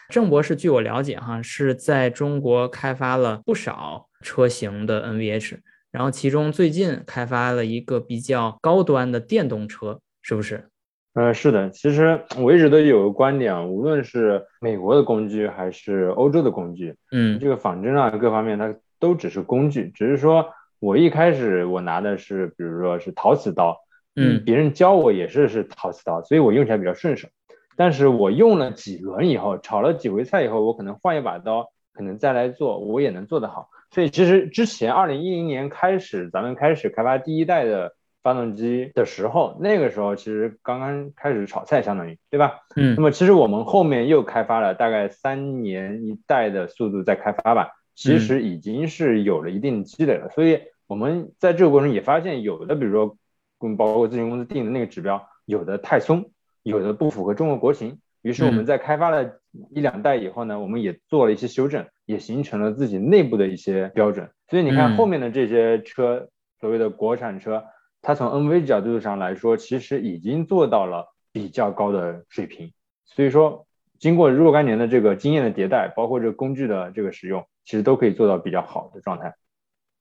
[0.09, 5.59] 郑博士，据我了解，哈是在中国开发了不少车型的 NVH。
[5.93, 10.67] 然后，其中最近开发了一个比较高端的电动车，是不是？
[11.13, 11.69] 呃，是的。
[11.69, 20.43] 其实我一直都有个观点，无论是美国的工具还是欧洲的工具，嗯，这个仿真啊各方面它都只是工具，只是说
[20.79, 23.77] 我一开始我拿的是，比如说是陶瓷刀，
[24.15, 27.27] 嗯，别人教我也是是陶瓷刀，所以我用起来比较顺手。
[27.75, 33.69] 但是我用了几轮以后，炒了几回菜以后，我可能换一把刀，可能再来做，我也能做得好。
[33.93, 42.61] 所以其实之前二零一零年开始，咱们开始开发第一代的发动机的时候，那个时候其实刚刚开始炒菜，相当于对吧？
[42.75, 42.95] 嗯。
[42.95, 50.29] 那么其实我们后面又开发了大概三年一代的速度在开发吧，其实已经是有了一定积累了。
[50.31, 53.17] 所以我们在这个过程也发现，有的比如说，
[53.59, 56.31] 嗯，包括咨询公司定的那个指标，有的太松，
[56.63, 57.99] 有的不符合中国国情。
[58.23, 61.85] 于是我们在开发了一两代以后呢，我们也做了一些修正。
[62.05, 66.27] 也形成了自己内部的一些标准，所以你看后面的这些车，
[66.59, 67.63] 所谓的国产车，
[68.01, 72.73] 它从 NV 角度上来说，其实已经做到了比较高的水平。
[73.05, 73.65] 所以说，
[73.99, 79.33] 经过若干年的这个经验的迭代，包括这个工具的这个使用，其实都可以做到比较好的状态。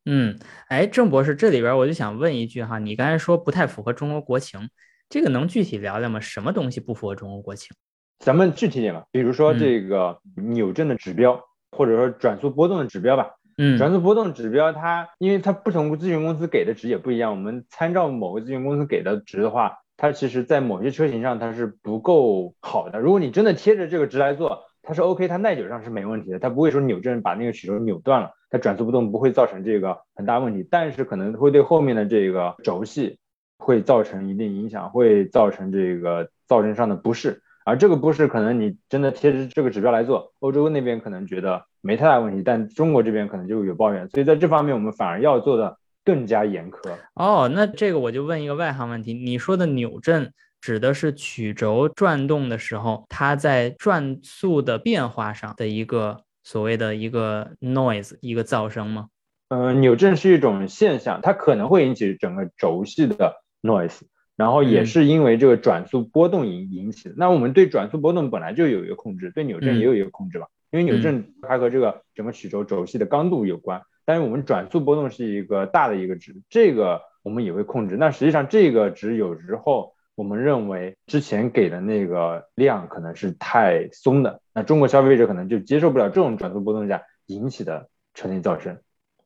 [0.04, 4.68] 嗯，哎，郑博士，这里边我就想问一句哈，你刚才说不太符合中国国情，
[5.08, 6.18] 这个能具体聊聊吗？
[6.18, 7.76] 什么东西不符合中国国情？
[8.22, 11.38] 咱们具体点吧，比如说这个扭振的指标。
[11.74, 23.00] 或者说转速波动的指标吧，嗯，转速波动指标它，因为它不同咨询公司给的值也不一样，我们参照某个咨询公司给的值的话，它其实在某些车型上它是不够好的。
[23.00, 33.18] 如果你真的贴着这个值来做，它是 OK，它耐久上是没问题的，它不会说扭正把那个曲轴扭断了，它转速波动不会造成这个很大问题，但是可能会对后面的这个轴系
[33.56, 37.40] 会造成一定影响，会造成这个噪声上的不适。
[37.64, 46.90] 而这个不是可能你真的贴着这个指标来做，欧洲那边可能觉得没太大问题，但中国这边可能就有抱怨，所以在这方面我们反而要做的更加严苛。
[47.14, 59.08] 哦，那这个我就问一个外行问题，你说的扭振指的是曲轴转动的时候，它在转速的变化上的一个所谓的一个 noise 一个噪声吗？
[59.48, 64.00] 呃，扭振是一种现象，它可能会引起整个轴系的 noise。
[64.42, 67.14] 然后也是因为这个转速波动引引起的。
[67.16, 70.48] 那我们对转速波动本来就有一个控制，对扭振也有一个控制吧。
[70.72, 73.80] 因为扭振它和这个整个曲轴轴系的刚度有关。
[74.04, 77.96] 但是我们转速波动是一个大的一个值，这个我们也会控制。
[77.96, 88.76] 那实际上这个值有时候我们认为之前给的那个量可能是太松的，那中国消费者可能就接受不了这种转速波动下引起的车内噪声。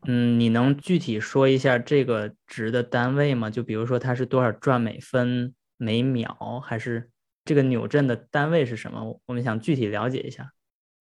[0.05, 3.51] 嗯，你能具体说一下这个值的单位吗？
[3.51, 7.11] 就比如说它是多少转每分每秒，还是
[7.45, 9.21] 这个扭振的单位是什么？
[9.27, 10.51] 我们想具体了解一下。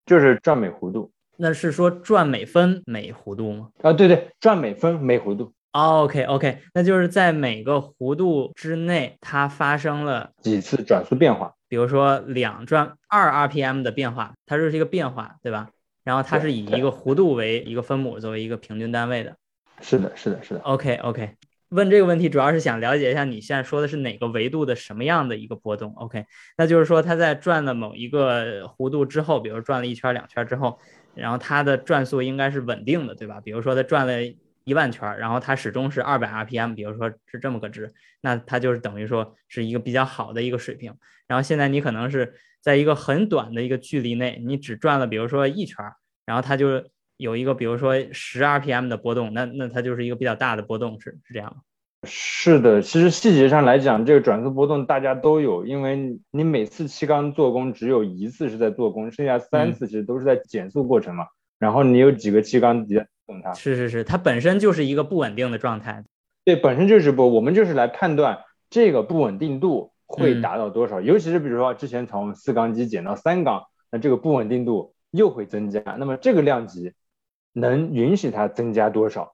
[0.05, 1.11] 就是转每弧度。
[1.37, 3.69] 那是说转每分每弧度吗？
[3.81, 5.51] 啊，对对，转每分每弧度。
[5.71, 11.53] OK OK，那就是在每个弧度之内，它发生了几次转速变化。
[11.67, 15.69] 比如说两转二 RPM 的变化，它就是一个变化，对吧？
[16.05, 19.35] 然后它是以一个弧度为一个分母作为一个平均单位的。
[19.81, 20.61] 是的，是的，是的。
[20.61, 21.35] OK OK，
[21.67, 25.93] 问这个问题主要是想了解一下你现在说的是哪个维度的什么样的一个波动。
[25.97, 26.25] OK，
[26.57, 30.79] 那就是说它在转了某一个弧度之后，比如转了一圈两圈之后。
[31.15, 33.39] 然后它的转速应该是稳定的，对吧？
[33.39, 34.21] 比如说它转了
[34.65, 40.93] 一万圈，然后它始终是二百 RPM，比如说是这么个值，那它就是等于说是一个比较好的一个水平。
[41.25, 42.33] 然后现在你可能是
[42.65, 45.85] 在一个很短的一个距离内，你只转了比如说一圈，
[46.25, 46.83] 然后它就
[47.15, 51.61] 有一个比如说十 RPM 的波动，那那它就是一个比较大的波动，是是这样吗？
[52.07, 61.25] 是的，其实细节上来讲，这个转速波动大家都有，因为你每次气缸做工只有一次是在做工，剩下三次其实都是在减速过程嘛。
[61.59, 63.53] 然后你有几个气缸在动它？
[63.53, 66.03] 是是是，它本身就是一个不稳定的状态。
[66.43, 68.39] 对，本身就是不，我们就是来判断
[68.71, 71.01] 这个不稳定度会达到多少。
[71.01, 75.81] 尤其是比如说之前从四缸机减到三缸，那这个不稳定度又会增加。
[75.97, 76.93] 那么这个量级
[77.53, 79.33] 能允许它增加多少？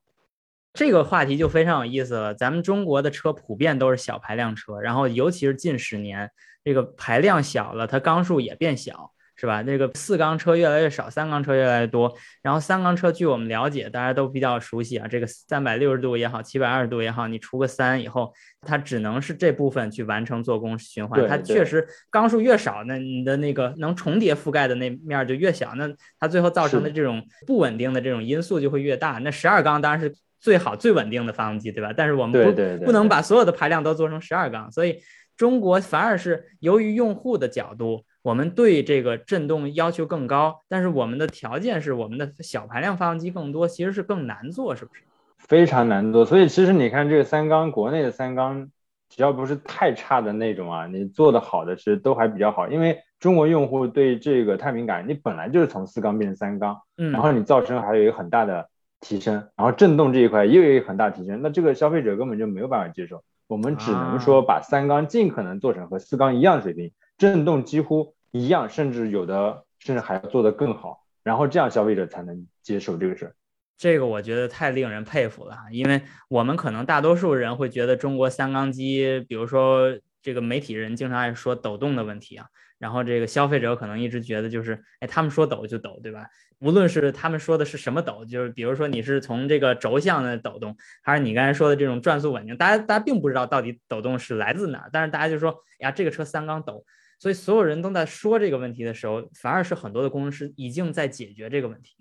[0.74, 2.34] 这个话题就非常有意思了。
[2.34, 6.32] 咱们中国的车普遍都是小排量车，然后尤其是近十年，
[6.64, 9.12] 这个排量小了，它缸数也变小。
[9.42, 9.64] 是吧？
[9.64, 12.16] 那个四缸车越来越少，三缸车越来越多。
[12.44, 15.08] 然后三缸车，据我们了解，大家都比较熟悉啊。
[15.08, 21.28] 这个三百六十度也好，七百二十度也好，你除个三以后，它只能是这部分去完成做工循环。
[21.28, 29.14] 它确实缸数越少，那你的那个能重叠覆盖的那面就越小，那它最后造成的这种不稳定的这种因素就会越大。
[29.24, 31.92] 那十二缸当然是最好最稳定的发动机，对吧？
[31.98, 35.00] 但是我们不不能把所有的排量都做成十二缸，所以
[35.36, 38.06] 中国反而是由于用户的角度。
[38.24, 45.02] 我们对这个震动要求更高，但是我们的条件是我们的小排量发动机更多，其实是更难做，是不是？
[45.40, 46.24] 非常难做。
[46.24, 48.70] 所以其实你看这个三缸，国内的三缸，
[49.10, 52.68] 只要不是太差的那种啊，你做的好的其实都还比较好。
[52.68, 63.24] 因为中国用户对这个太敏感，你本来就是从四缸变成三缸，嗯，然后你噪声还有一个很大的提升，然后震动这一块又有一个很大提升，那这个消费者根本就没有办法接受。
[63.48, 66.92] 我们只能说把三缸尽可能做成和四缸一样的水平。
[67.22, 73.36] 震动几乎一样，甚至有的甚至还要做得更好，然后这样消费者才能接受这个事儿。
[73.78, 82.48] 这个我觉得太令人佩服了，因为我们可能大多数人会觉得中国三缸机，比如说这个媒体人经常爱说抖动的问题啊，
[82.80, 86.26] 然后这个消费者可能一直觉得就是，哎，他们说抖就抖，对吧？
[86.58, 96.84] 无论是他们说的是什么抖，就是比如说你是从这个轴向的抖动，还是你刚才说的这种转速稳定，大家大家并不知道到底抖动是来自哪儿，但是大家就说，呀，这个车三缸抖。
[97.22, 101.96] 所以所有人都在说这个问题的时候，反而是很多的工程师已经在解决这个问题。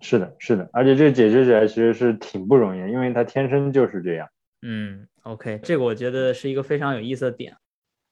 [0.00, 4.26] 是的，是的，而且这个解决起来其实是挺不容易，因为它天生就是这样。
[4.62, 7.54] 嗯，OK，这个我觉得是一个非常有意思的点。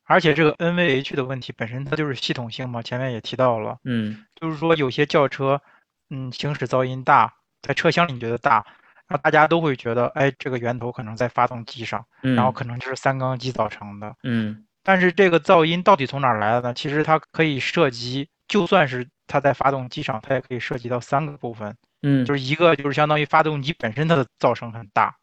[0.05, 3.79] 而且这个 NVH 的问题本身它就是系统性嘛，前面也提到了。
[3.85, 5.63] 嗯，就是说有些轿车，
[6.11, 8.67] 嗯，行驶噪音大，在车厢里你觉得大，
[9.07, 14.15] 然后大家都会觉得，哎，这个源头可能在发动机上，然后可能就是三缸机造成的。
[14.25, 14.67] 嗯。
[14.85, 16.75] 但是这个噪音到底从哪儿来的呢？
[16.75, 21.77] 其实它可以涉及，就算是它在发动机上，它也可以涉及到三个部分。
[22.03, 25.17] 嗯，就是一个就是相当于发动机本身它的噪声很大，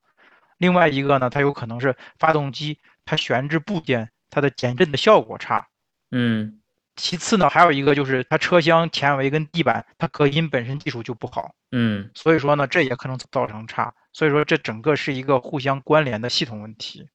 [0.58, 5.68] 另外一个呢，它有可能是发动机它悬置部件它的减震的效果差。
[6.10, 6.60] 嗯，
[6.96, 11.54] 其次呢，还有一个就是它车厢前围跟地板它隔音本身技术就不好。
[11.72, 13.94] 嗯，所以说呢，这也可能造成差。
[14.12, 17.08] 所以说这整个是一个互相关联的系统问题。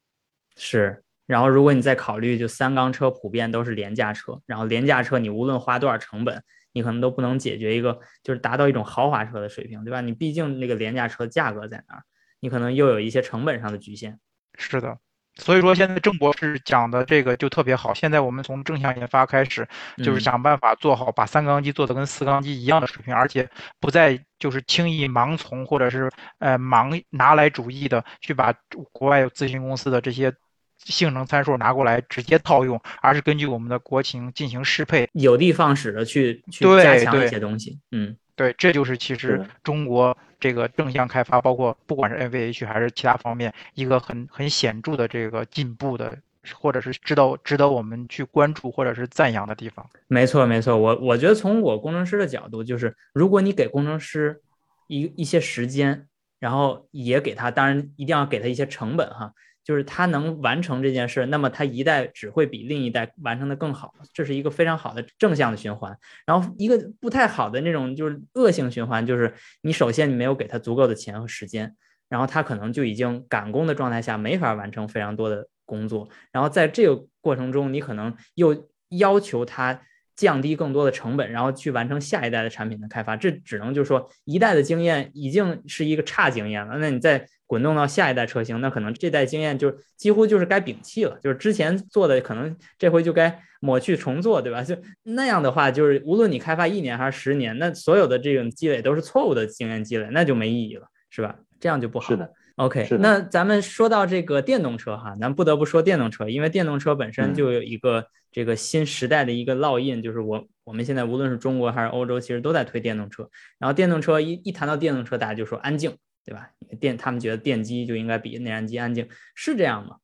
[0.57, 1.03] 是。
[1.27, 6.41] 然后，如果你再考虑，就三缸车普遍都是廉价车，然后廉价车你无论花多少成本，
[6.73, 10.01] 你可能都不能解决一个就是达到一种豪华车的水平，对吧？
[10.01, 12.03] 你毕竟那个廉价车价格在那儿，
[12.39, 14.21] 你可能又有一些成本上的局限。
[14.57, 14.97] 是的，
[15.35, 17.93] 所以说现在郑博士讲的这个就特别好。
[17.93, 19.67] 现在我们从正向研发开始，
[20.05, 23.51] 就是想办法做好把三缸机做的跟四缸机一样的水平，而且
[23.81, 26.09] 不再就是轻易盲从或者是
[26.39, 28.55] 呃盲拿来主义的去把
[28.93, 30.33] 国外有咨询公司的这些。
[30.79, 37.79] 性能参数拿过来直接套用，而是根据我们的国情进行适配，有的放矢的去去加强一些东西。
[37.91, 46.17] 嗯，对，这就是其实中国这个正向开发，包括不管是 NVH 还是其他方面，一个很很显著的这个进步的，
[46.55, 49.89] 或者是值得值得我们去关注或者是赞扬的地方。
[50.07, 54.41] 没错，没错，我我觉得从我工程师的角度，就是如果你给工程师
[54.87, 56.07] 一一些时间，
[56.39, 59.33] 然后也给他，当然一定要给他一些成本哈。
[59.67, 65.99] 就是他能完成这件事，那么他一代只会比另一代完成的更好，这是一个非常好的正向的循环。
[66.25, 71.75] 然后一个不太好的那种就是恶性循环，就是你首先你没有给他足够的钱和时间，
[72.09, 79.83] 然后他可能就已经赶工的状态下没法完成非常多的工作，然后在这个过程中你可能又要求他。
[80.17, 86.79] 降低更多的成本，然后去完成下一代的产品的开发，这只能就是说一代的经验已经是一个差经验了。
[86.79, 94.63] 那你再滚动到下一代车型，那可能这代经验就几乎就是该摒弃了，就是之前做的可能这回就该抹去重做，对吧？
[94.63, 101.37] 就那样的话，就是无论你开发一年还是十年，那所有的这种积累都是错误的经验积累，那就没意义了，是吧？
[101.59, 102.09] 这样就不好。
[102.09, 102.31] 是的。
[102.57, 113.29] OK，那咱们说到这个电动车哈，咱不得不说电动车，因为电动车本身就有一个这个新时代的一个烙印，就是我我们现在无论是中国还是欧洲，其实都在推电动车。
[113.59, 115.95] 然后电动车一一谈到电动车，大家就说安静，
[116.27, 116.51] 对吧？
[116.79, 119.97] 电他们觉得电机就应该比内燃机安静，是这样吗？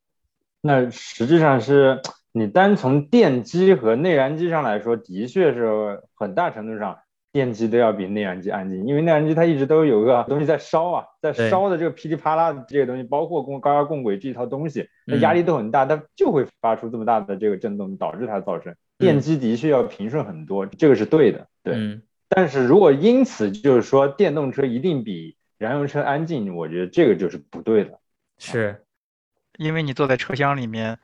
[0.60, 2.00] 那实际上是
[2.32, 6.98] 你单从电机和内燃机上来说，的确是很大程度上。
[7.32, 18.74] 电机都要比内燃机安静，因为内燃机它一直都有个东西在烧啊，在烧的这个噼里啪啦的这些东西，包括共高压共轨这一套东西，那压力都很大，它就会发出这么大的这个震动，导致它噪声。
[18.98, 22.02] 电机的确要平顺很多，这个是对的，对。
[22.28, 27.98] 但是如果因此就是说电动车一定比燃油车安静，我觉得这个就是不对的。
[28.38, 28.84] 是，
[29.56, 30.98] 因为你坐在车厢里面，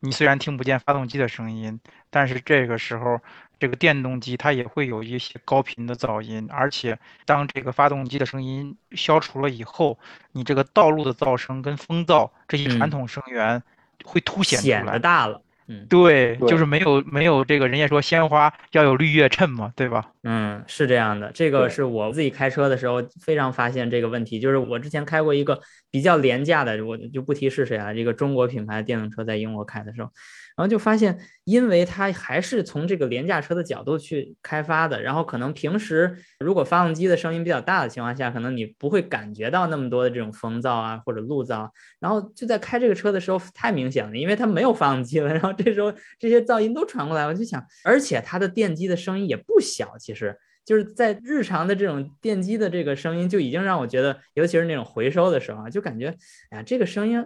[0.00, 1.80] 你虽然听不见发动机的声音，
[2.10, 3.20] 但是这个时候。
[3.60, 9.98] 这个电动机它也会有一些高频的噪音，而且当这个发动机的声音消除了以后，
[10.32, 13.62] 你这个道路的噪声跟风噪这些传统声源
[14.02, 15.42] 会凸显出来，大了。
[15.72, 20.10] 嗯，对，就是没有没有这个人家说鲜花要有绿叶衬嘛，对吧？
[20.24, 30.10] 嗯，是这样的，这个是我自己开车的时候非常发现这个问题，就是我之前开过一个比较廉价的，我就不提是谁啊，这个中国品牌电动车在英国开的时候。
[30.56, 50.36] 然后就发现，因为它还是从这个廉价车的角度去开发的，然后可能平时如果发动机的声音比较大的情况下，可能你不会感觉到那么多的这种风噪啊或者路噪，然后就在开这个车的时候太明显了，因为它没有发动机了，然后这时候这些噪音都传过来，我就想，而且它的电机的声音也不小，其实
[50.66, 56.08] 就是在日常的这种电机的这个声音就已经让我觉得，尤其是那种回收的时候啊，就感觉，
[56.50, 57.24] 哎呀，这个声音。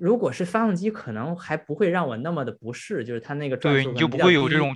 [0.00, 4.74] 如果是发动机，可能还不会让我那么的不适，就是它那个转速对，你就不会有这种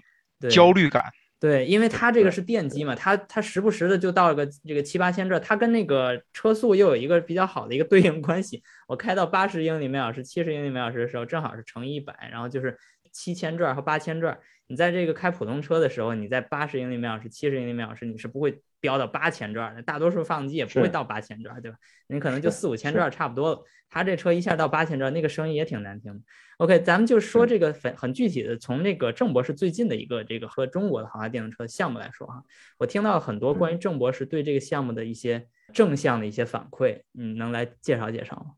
[0.50, 1.02] 焦虑感。
[1.40, 8.62] 对，因为它这个是电机嘛，它它时不时的就到了个这个七八千转，它跟那个车速又有一个比较好的一个对应关系。
[8.86, 12.76] 我开到八十英里每小时、七十英里每小时的时候，正好是乘以一百，然后就是
[13.12, 14.38] 七千转和八千转。
[14.66, 18.60] 你在这个开普通车的时候，你在八十英里每小时、七十英里每小时，你是不会。
[18.84, 21.78] 飙到八千转的，大多数发动机也不会到八千转，对吧？
[22.06, 23.62] 你可能就四五千转差不多了。
[23.88, 26.20] 他这车一下到八千转，那个声音也挺难听的。
[26.58, 32.42] OK，咱们就说这个很很具体的，从那个郑博士最近的一个这个和中国的豪华电动车项目来说哈，
[32.76, 38.52] 我听到很多关于郑博士对这个项目的一些正向的一些反馈，嗯，能来介绍介绍吗？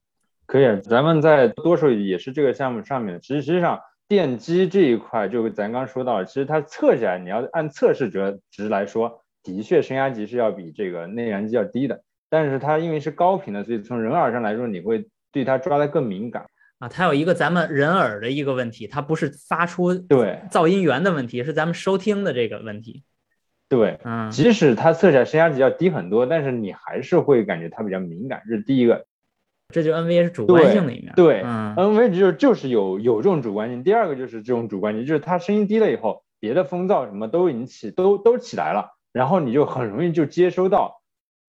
[0.46, 9.22] 可以，咱们在多数也是这个项目上面，其实实际上电机这一块，就咱刚说到，其实它测起来，你要按测试值值来说。
[9.52, 16.46] 的确，升压级是要比这个内燃机要低的，但是它因为是高频的，所以从人耳上来说，你会对它抓得更敏感
[16.78, 16.88] 啊。
[16.88, 23.02] 它有一个咱们人耳的一个问题，它不是发出对噪音源的问题，是咱们收听的这个问题。
[23.68, 29.06] 对，嗯，即使它测起来升压级要低很多，但是你还是会感觉它比较敏感，这是第一个。
[29.74, 31.12] 这就 NVA 是主观性的一面。
[31.16, 33.82] 对，NVA 就就是有有这种主观性。
[33.82, 38.95] 第二个就是这种主观性，就是它声音低了以后，别的风噪什么都已经起都都起来了。
[39.16, 41.00] 然后你就很容易就接收到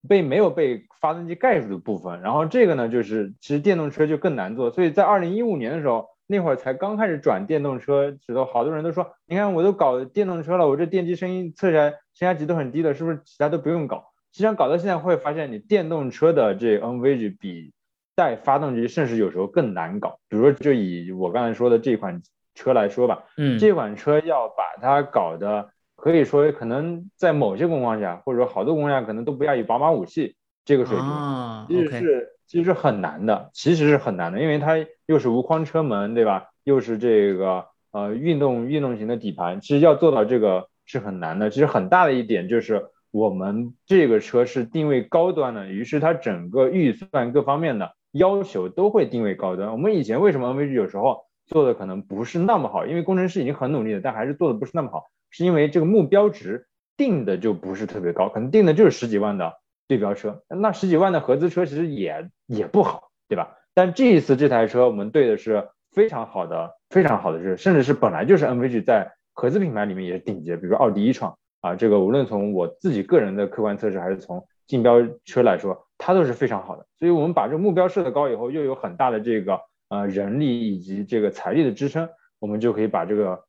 [0.08, 4.72] 被没有被发动机盖住的部分，然后这个呢，就是其实电动车就更难做。
[4.72, 14.14] 所以在二零一五年的时候，那会儿才刚开始转电动车，时候好多人都说，你看我都搞电动车了，我这电机声音测起来升压级都很低的，是不是其他都不用搞？
[14.32, 17.74] 实际上搞到现在会发现，你电动车的这 NVH 比
[18.16, 20.20] 带发动机甚至有时候更难搞。
[20.30, 22.22] 比如说，就以我刚才说的这款
[22.56, 25.70] 车来说吧，嗯，这款车要把它搞的。
[25.98, 34.78] 可以说，可能在某些工况下，或者说好多工况下，可能都不亚于宝马五系这个水平，其实是其实是很难的，其实是很难的，因为它
[35.08, 36.50] 又是无框车门，对吧？
[36.64, 41.50] 又是这个呃运动运动型的底盘，其实要做到这个是很难的。
[41.50, 49.72] 其实很大的一点就是，我们这个车是定位高端的，于是它整个预算各方面的要求都会定位高端。
[49.72, 52.86] 我们以前为什么 MVG 有时候做的可能不是那么好？
[52.86, 59.54] 因为工程师已经很努力了，但还是做的不是那么好，是因为这个目标值定的就不是特别高，可能定的就是十几万的
[59.88, 63.58] 对标车，那十几万的合资车其实也也不好，对吧？
[63.74, 71.38] 但这一次这台车我们对的是非常好的、非常好的车，甚至是本来就是 NVG 在合资品牌里面也是顶级，比如奥迪一创。
[71.60, 76.86] 啊，这个无论从我自己个人的客观测试，还是从竞标车来说，它都是非常好的。
[77.00, 79.60] 所以，我们把这个目标设的高以后，又有很大的这个
[79.90, 82.08] 呃人力以及这个财力的支撑，
[82.38, 83.44] 我们就可以把这个，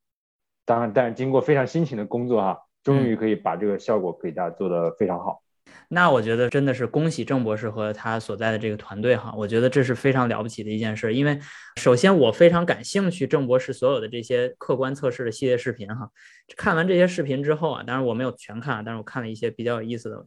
[0.68, 5.42] 当然，但是经过非常辛勤的工作哈，终于可以把这个效果给大家做得非常好。
[5.88, 11.14] 那我觉得真的是恭喜郑博士和他所在的这个团队哈，我觉得这是非常了不起的一件事。
[11.14, 11.38] 因为
[11.76, 16.10] 首先我非常感兴趣郑博士所有的这些客观测试的系列视频哈，
[16.54, 20.18] 看完这些视频之后啊，当然我没有全看，但是我看了一些比较有意思的，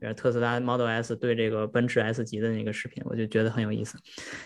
[0.00, 3.98] 比如特斯拉 Model S 对这个奔驰 S 级的那个视频，我就觉得很有意思。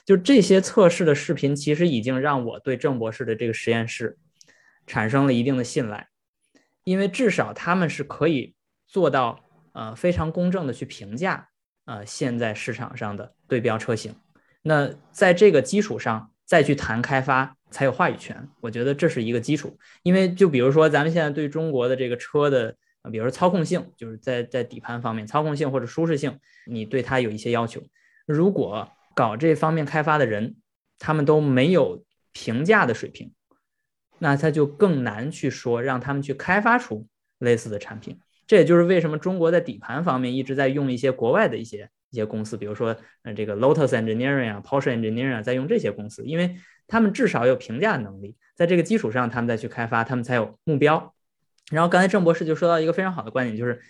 [0.07, 4.17] 就这些测试的视频，其实已经让我对郑博士的这个实验室
[4.87, 6.09] 产生了一定的信赖，
[6.85, 8.55] 因为至少他们是可以
[8.87, 9.41] 做到。
[9.75, 11.49] 呃，非常公正的去评价，
[11.87, 14.15] 呃，现在市场上的对标车型，
[14.61, 19.79] 那在这个基础上再去谈开发才有话语权，我觉得这是一个基础。
[20.03, 22.77] 因为就比如说咱们现在对中国的这个车的，
[23.11, 27.83] 比如说操控性，就是在在底盘方面，操控性或者舒适性，你对它有一些要求。
[28.27, 30.57] 如果搞这方面开发的人，
[30.99, 33.33] 他们都没有评价的水平，
[34.23, 37.05] 那他就更难去说让他们去开发出
[37.41, 38.17] 类似的产品。
[38.47, 46.55] 这也就是为什么中国在底盘方面一直在用一些国外的一些一些公司，比如说，呃，这个 Lotus Engineering 啊，Porsche Engineering 啊，在用这些公司，因为
[46.87, 51.13] 他们至少有评价能力，在这个基础上，他们再去开发，他们才有目标。
[51.73, 53.81] 然后刚才郑博士就说到一个非常好的观点，就是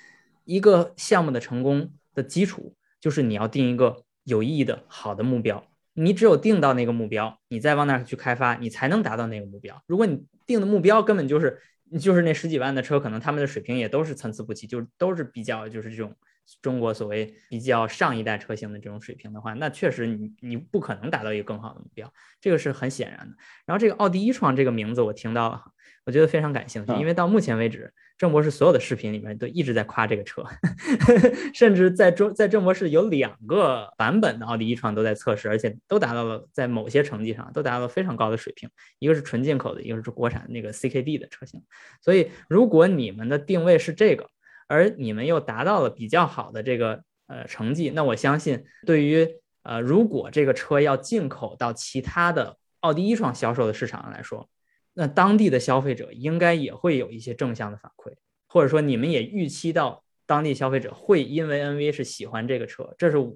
[0.44, 5.62] 一个项目的成功的基础就是你要定一个有意义的好的目标，
[5.94, 9.82] 你只有定到那个目标，你再往那儿去开发，你才能达到那个目标。
[9.86, 11.60] 如果你定的目标根本就是。
[12.00, 16.16] 就是那十几万的车，可能他们的水平也都是参差不齐，就都是比较就是这种
[16.62, 23.36] 中国所谓比较上一代车型的这种水平的话，那确实你你不可能达到一个更好的目标，这个是很显然的。
[23.66, 25.62] 然后这个奥迪一创这个名字我听到了，
[26.06, 27.92] 我觉得非常感兴趣，因为到目前为止。
[28.22, 38.70] 郑博士所有的视频里面都一直在夸这个车， 呵呵甚至在中在郑博士有两个版本的奥迪一创都在测试，而且都达到了在某些成绩上都达到了非常高的水平。
[39.00, 41.60] 一个是纯进口的，一个是国产那个 CKD 的车型。
[42.00, 44.30] 所以如果你们的定位是这个，
[44.68, 49.28] 而你们又达到了比较好的这个呃成绩，那我相信对于
[49.64, 54.48] 呃如果这个车要进口到其他的奥迪一创销售的市场上来说。
[54.94, 58.12] 那当地的消费者应该也会有一些正向的反馈，
[58.46, 63.32] 或者说你们也预期到当地消费者会因为 NV 是喜欢这个车，这是我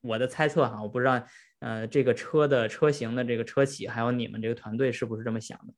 [0.00, 1.20] 我的猜测哈，我不知道
[1.58, 5.74] 呃这个车的车型的这个车企还有你们这个团队是不是这么想的？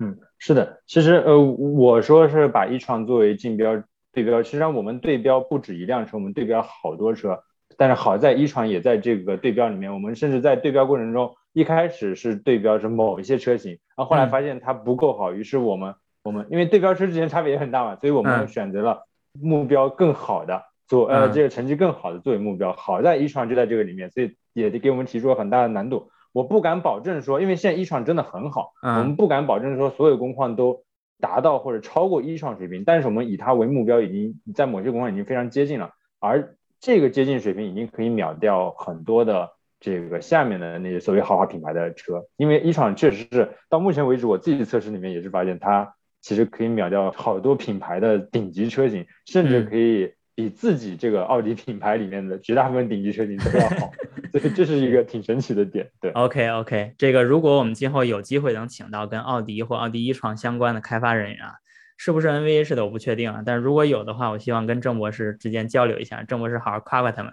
[0.00, 3.82] 嗯，是的，其实呃我说是把一创作为竞标
[4.12, 7.42] 对标，实际上我们对标不止一辆车，我们对标好多车，
[7.78, 11.34] 但是好在一创也在这个对标里面，我们甚至在对标过程中。
[11.54, 15.94] 一开始是对标着某一些车型，然后后来发现它不够好，于是我们
[16.24, 19.06] 我们因为对标车之间差别也很大嘛，所以我们选择了
[19.40, 22.72] 目标更好的做呃这个成绩更好的作为目标。
[22.72, 26.10] 好在一创就在这个里面，所以也给我们提出了很大的难度。
[26.32, 30.82] 我不敢保证说，因为现在一创真的很好，我们不敢保证说所有工况都
[31.20, 39.52] 达到或者超过一创水平，但是我们以它为目标，已经在某些工况已经非常接近了，而这个接近水平已经可以秒掉很多的。
[39.84, 53.92] 这个下面的那些所谓豪华品牌的车，因为一创确实是到目前为止，我自己测试里面也是发现它其实可以秒掉好多品牌的顶级车型，甚至可以比自己这个奥迪品牌里面的绝大部分顶级车型都要好，
[54.32, 55.90] 所以这是一个挺神奇的点。
[56.00, 61.52] 对，OK OK，这个如果我们今后有机会能请到跟奥迪或奥迪一创相关的开发人员啊。
[61.96, 67.32] 是不是 NVA 式的我不确定啊，但是如果有的话，我希望跟郑博士之间交流一下，郑博士好好夸夸他们。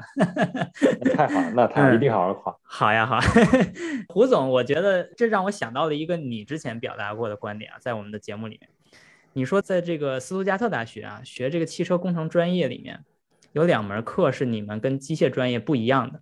[1.15, 2.55] 太好了，那 他一定好好夸。
[2.61, 3.19] 好呀，好。
[4.09, 8.69] 胡总，我觉得这让我想到了一个你之前表达过的观点啊，在我们的节目里面，
[9.33, 13.03] 你说在这个斯图加特大学啊学这个汽车工程专业里面，
[13.53, 16.19] 有两门课是你们跟机械专业不一样的，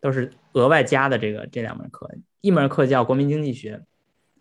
[0.00, 2.10] 都是额外加的这个这两门课，
[2.40, 3.80] 一门课叫国民经济学。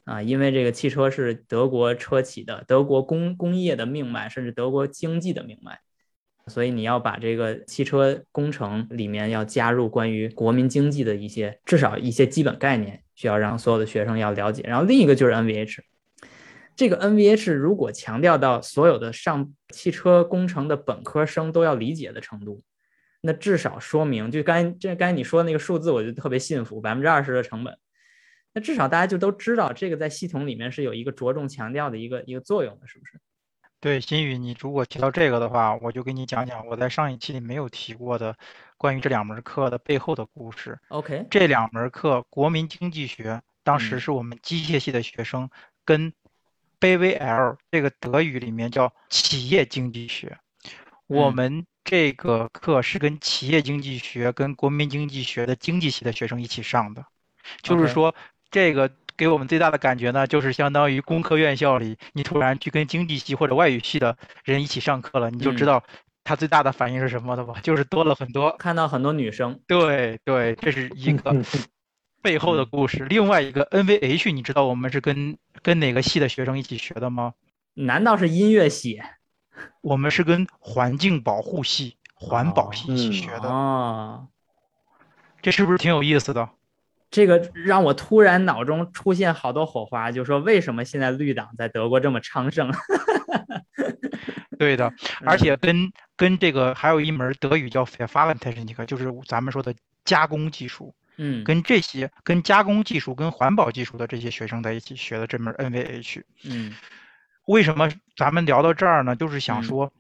[0.10, 5.78] 啊，因为这个汽车是德国车企的、德国工工业的命脉，甚至德国经济的命脉，
[6.48, 14.64] 所以你要把这个汽车工程里面要加入关于国民经济的一些，至少一些基本概念，需要让所有的学生要了解。
[14.66, 15.78] 然后另一个就是 NVH，
[16.76, 22.64] 这个 NVH 如果强调到所有的上汽车工程的本科生都要理解的程度，
[23.22, 27.78] 那至少说明，就刚这刚才你说那个数字，我就特别信服，百分之二十的成本，
[28.54, 33.20] 那至少大家就都知道这个在系统里面是有一个着重强调的一个一个作用的，是不是？
[33.80, 38.36] 对，新宇，你如果提到这个的话，我就给你讲讲我在上一期里没有提过的
[38.76, 40.78] 关于这两门课的背后的故事。
[40.90, 45.50] OK，这两门课，国民经济学，当时是我们机械系的学生
[45.86, 46.12] 跟
[46.82, 50.38] BVL 这个德语里面叫企业经济学，
[51.08, 57.06] 我们这个课是跟企业经济学跟国民经济学的经济系的学生一起上的，
[57.62, 58.14] 就是说
[58.52, 58.90] 这个。
[59.20, 65.84] 给我们最大的感觉呢，就是相当于工科院校里，你突然去跟经济系或者外语系的人一起上课了，你就知道
[66.24, 67.56] 他最大的反应是什么的吧？
[67.62, 69.60] 就是多了很多，看到很多女生。
[69.68, 71.36] 对对，这是一个
[72.22, 73.04] 背后的故事。
[73.10, 77.34] 另外一个 NVH，你知道我们是跟跟哪个系的学生一起学的吗？
[77.74, 79.02] 难道是音乐系？
[79.82, 83.50] 我们是跟环境保护系、环保系一起学的。
[83.50, 84.30] 哦，
[85.42, 86.50] 这是不是挺有意思的？
[87.12, 92.72] 这个让我突然脑中出现好多火花，就说为什么现在绿党在德国这么昌盛？
[94.60, 94.94] 对的，
[95.26, 98.86] 而且跟跟这个还有一门德语叫 f e r f a r e n t e c h n i k
[98.86, 100.94] 就是咱们说的加工技术。
[101.22, 106.22] 嗯，跟这些跟加工技术、跟环保技术的这些学生在一起学的这门 NVH。
[106.46, 106.74] 嗯，
[107.46, 109.16] 为什么咱们聊到这儿呢？
[109.16, 109.92] 就是想说，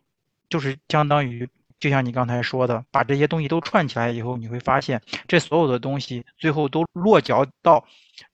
[0.50, 1.50] 就是相当于。
[1.80, 7.86] 就像你刚才说的，把这些东西都串起来以后，你会发现这所有的东西最后都落脚到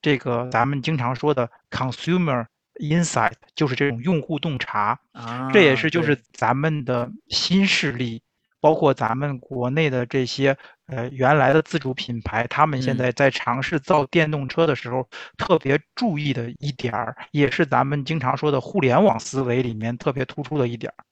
[0.02, 2.46] 这个咱们经常说的 consumer
[2.82, 5.00] insight，就是这种用户洞察。
[5.12, 8.22] 啊，这也是就是咱们的新势力，
[8.60, 21.06] 包括咱们国内的这些呃原来的自主品牌，他们现在在尝试造电动车的时候特别注意的一点儿，也是咱们经常说的互联网思维里面特别突出的一点儿。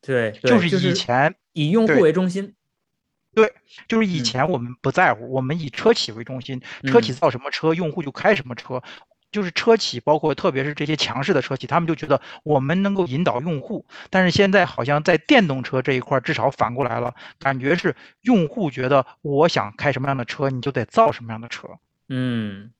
[0.00, 2.54] 对，就是以前以用户为中心。
[3.34, 3.52] 对，
[3.86, 8.82] 就是以前我们不在乎，我们以车企为中心，车企造什么车，用户就开什么车。
[9.30, 13.84] 就是车企，包括特别是这些强势的车企，他们就觉得我们能够引导用户。
[14.08, 21.68] 但是现在好像在电动车这一块，至少反过来了，感觉是用户觉得我想开什么样的车，你就得造什么样的车。
[22.08, 22.72] 嗯，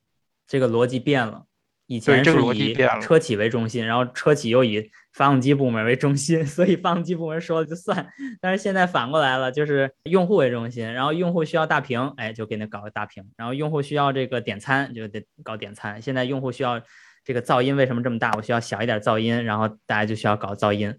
[0.47, 1.45] 这个逻辑变了。
[1.89, 8.07] 以前是以车企为中心，然后车企又以发动机部门为中心， 所以发动机部门说了就算。
[8.43, 16.03] 但是现在反过来了，就是用户为中心，然后用户需要大屏，哎，就给你搞个大屏；然后用户需要这个点餐，就得搞点餐。
[16.03, 16.79] 现在用户需要
[17.25, 18.33] 这个噪音，为什么这么大？
[18.37, 20.95] 我需要小一点噪音，然后大家就需要搞噪音。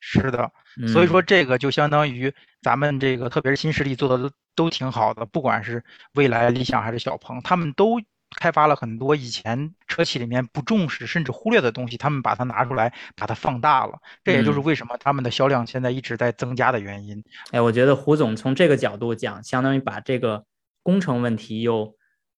[0.00, 0.50] 是的，
[0.90, 2.32] 所以说这个就相当于
[2.62, 5.84] 咱们这个，特别是新势力做的都都挺好的，不管是
[6.14, 8.00] 蔚来、理想还是小鹏，他们都。
[8.36, 13.98] 开发了很多以前车企里面不重视甚至忽略的东西，他们把它拿出来，把它放大了。
[14.22, 17.22] 这也就是为什么他们的销量现在一直在增加的原因。
[17.50, 20.44] 哎，我觉得胡总从这个角度讲，相当于把这个
[20.82, 21.96] 工程问题又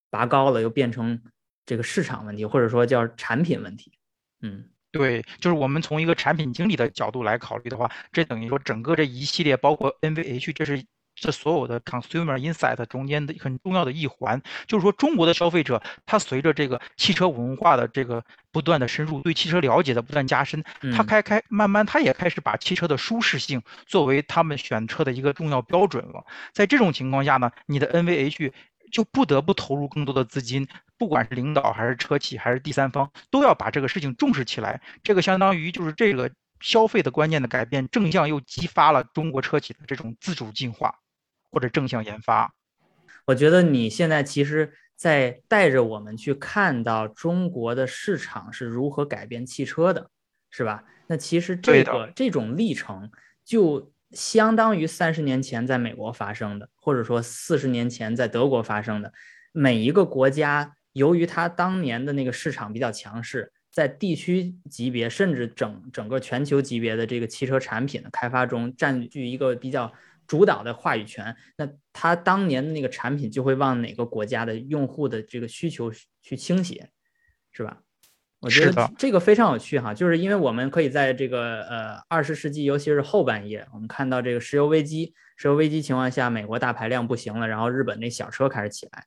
[0.08, 1.22] 拔高了，又变成
[1.66, 3.92] 这个市场问题，或者说叫产品问题。
[4.40, 10.84] 嗯，对，就是我们从一个产品经理的角度来考虑的话，这等于说整个这一系列，包括 NVH，这是。
[11.22, 20.64] 这所有的 consumer insight 中间的很重要的一环，就是说中国的消费者，他随着这个汽车文化的这个不断的深入，对汽车了解的不断加深，
[20.96, 26.26] 他开开慢慢他也开始把汽车的舒适性作为他们选车的一个重要标准了。
[26.52, 28.52] 在这种情况下呢，你的 NVH
[28.90, 30.66] 就不得不投入更多的资金，
[30.98, 34.80] 不管是领导还是车企还是第三方，都要把这个事情重视起来。
[35.04, 40.98] 这个相当于就是这个消费的观念的改变，正向又激发了中国车企的这种自主进化。
[41.52, 42.54] 或者正向研发，
[43.26, 50.08] 我觉得你现在其实在带着我们去看到中国的市场是如何改变汽车的，
[50.50, 50.82] 是吧？
[51.08, 53.10] 那其实这个这种历程
[53.44, 59.12] 就相当于三十年前在美国发生的，或者说四十年前在德国发生的。
[59.52, 69.92] 每一个国家由于它当年的那个市场比较强势，在地区级别甚至整整个全球级别的这个汽车产品的开发中占据一个比较。
[70.32, 76.88] 主导的话语权，那他当年的那个产品就会往哪个国家的用户的这个需求去倾斜，
[77.52, 77.82] 是吧？
[78.40, 89.04] 我觉得这个非常有趣哈，就是因为我们可以在这个呃二十世纪，尤其是后半叶，我们看到这个石油危机，石油危机情况下，美国大排量不行了，然后日本那小车开始起来，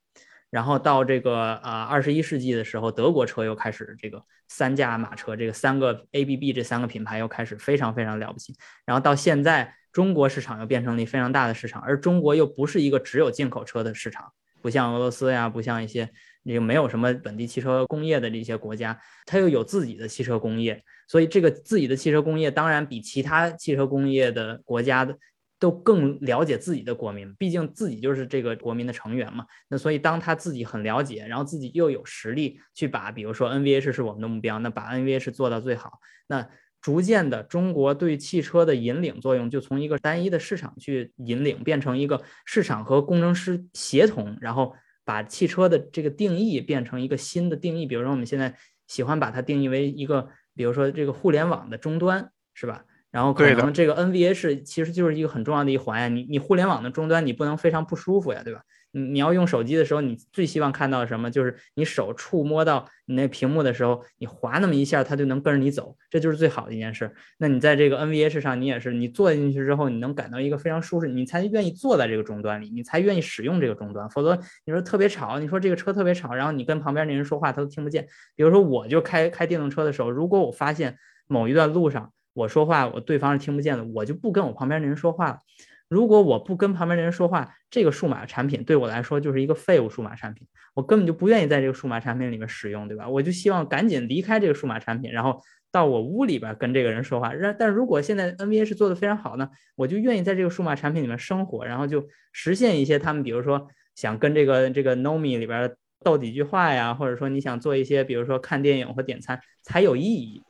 [0.52, 8.56] 然后到这个呃二十一世纪的时候，德国车又开始这个三驾马车，这个三个 ABB 这三个品牌又开始非常非常了不起，
[8.86, 9.74] 然后到现在。
[9.96, 14.30] 中国市场又变成了一非常大的市场，而中国又不是一个只有进口车的市场，
[14.62, 16.12] 不像俄罗斯呀，不像一些
[16.43, 25.18] 那个没有什么本地汽车工业的这些国家，它又有自己的汽车工业，所以这个自己的汽车工业当然比其他汽车工业的国家的
[25.62, 29.46] 都更了解自己的国民，毕竟自己就是这个国民的成员嘛。
[29.70, 36.46] 那所以当他自己很了解，然后自己又有实力去把，比如说 NVH 是我们的目标，那把 NVH 做到最好，那。
[36.86, 44.72] 逐渐的，中国对汽车的引领作用就从一个单一的市场去引领，变成一个市场和工程师协同，然后
[45.04, 47.88] 把汽车的这个定义变成一个新的定义。
[47.88, 48.56] 比如说，我们现在
[48.86, 52.86] 喜欢把它定义为一个，比如说这个互联网的终端，是吧？
[53.10, 56.08] 然后可能这个 NVH 其实就是一个很重要的一环呀。
[56.08, 58.62] 你你互联网的终端，你不能非常不舒服呀，对吧？
[58.96, 61.30] 你你要用手机的时候，你最希望看到什么？
[61.30, 67.14] 就是你手触摸到你那屏幕的时候，你滑那么一下，它就能跟着你走，这就是最好的一件事。
[67.38, 74.10] 那你在这个 NVH 上，你也是，你坐进去之后，你能感到一个非常舒适，你才愿意坐在这个终端里，你才愿意使用这个终端。
[74.10, 78.08] 否则你说特别吵，你说这个车特别吵，然后你跟旁边那人说话，他都听不见。
[78.36, 85.39] 比如说我就开开电动车的时候，如果我发现某一段路上我说话，我对方是听不见的，我就不跟我旁边那人说话了。
[85.88, 93.08] 如果我不跟旁边的人说话，这个数码产品对我来说就是一个废物数码产品，我根本就不愿意在这个数码产品里面使用，对吧？
[93.08, 95.40] 我就希望赶紧离开这个数码产品，然后
[95.72, 97.32] 到我屋里边跟这个人说话。
[97.40, 110.42] 但但如果现在 NBA 是做的非常好呢，我就愿意在这个数码产品里面生活，然后就实现一些他们，比如说想跟这个这个 Nomi 里边斗几句话呀，或者说你想做一些，比如说看电影或点餐才有意义。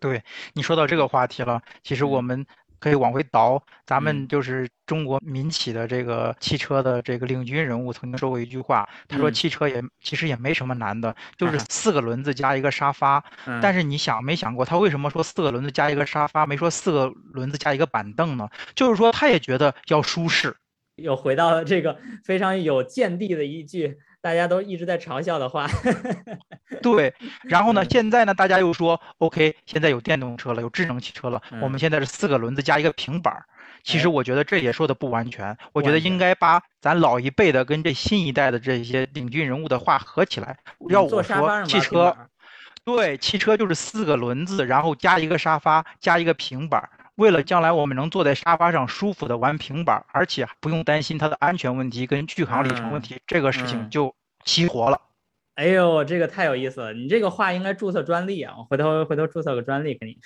[0.00, 0.22] 对
[0.54, 2.46] 你说到这个话题了，其实我们。
[2.80, 13.22] 可以往回倒，咱们就是中国民企的这个汽车的这个领军人物曾经说过一句话，他说汽车也其实也没什么难的，就是四个轮子加一个沙发。
[13.62, 18.48] 但是你想没想过，他为什么说四个轮子加一个沙发，没说四个轮子加一个板凳呢？
[18.74, 20.56] 就是说他也觉得要舒适。
[20.96, 23.98] 又回到了这个非常有见地的一句。
[24.20, 25.66] 大家都一直在嘲笑的话，
[26.82, 27.14] 对。
[27.42, 31.40] 然后呢，现在呢，大家又说，OK，现在有电动车了，有智能汽车了。
[31.62, 33.44] 我们现在是四个轮子加一个平板儿。
[33.82, 35.56] 其实我觉得这也说的不完全。
[35.72, 40.58] 我觉得应该把咱老一辈的跟这新一代的这些领军人物的话合起来。
[40.90, 42.14] 要我说，汽车，
[42.84, 46.90] 对，汽车就是四个轮子，然后加一个沙发，加一个平板儿。
[47.20, 54.14] 为了将来我们能坐在沙发上舒服的玩平板，而且不用担心它的安全问题跟续航里程问题，这个事情就
[54.46, 54.98] 齐活了。
[55.56, 56.94] 哎呦，这个太有意思了！
[56.94, 58.54] 你这个话应该注册专利啊！
[58.56, 60.16] 我回头回头注册个专利给你。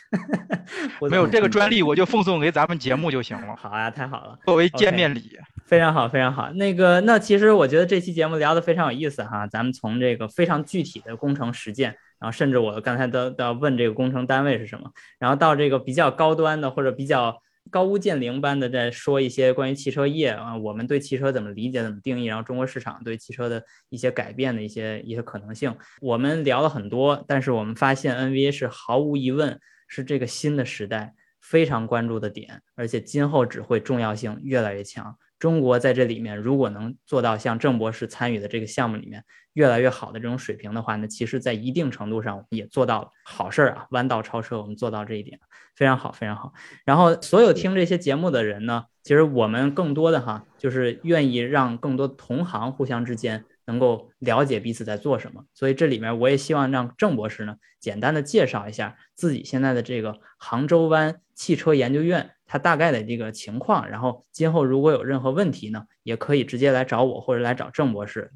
[1.10, 3.56] 没有这个专利，我就奉送给咱们节目就行了。
[3.58, 5.36] 好呀，太好了，作为见面礼。
[5.66, 6.52] 非常好，非常好。
[6.52, 9.48] 那个，那其实我觉得这期节目聊得非常有意思哈。
[9.48, 11.96] 咱们从这个非常具体的工程实践。
[12.20, 17.40] 然后甚至我刚才都都要问这个工程单位是什么，然后到这个比较高端的或者比较
[17.70, 29.58] 高屋建瓴般的在说一些关于汽车业啊，我们对汽车怎么理解、怎么定义，然后中国市场对汽车的一些改变的一些一些可能性，我们聊了很多，但是我们发现 NVA 是毫无疑问
[29.88, 35.16] 是这个新的时代非常关注的点，而且今后只会重要性越来越强。
[35.38, 39.22] 中国在这里面，如果能做到像郑博士参与的这个项目里面
[39.54, 45.40] 越来越好的这种水平的话，呢其实，在一定程度上也做到了好事儿啊，弯道超车，我们做到这一点
[45.74, 46.52] 非常好，非常好。
[46.84, 53.44] 然后，所有听这些节目的人呢，其实我们更多的哈，就是愿意让更多同行互相之间。
[53.66, 68.32] 能够了解彼此在做什么，所以这里面我也希望让郑博士呢简单的介绍一下自己现在的这个杭州湾汽车研究院它大概的这个情况，然后今后如果有任何问题呢，也可以直接来找我或者来找郑博士，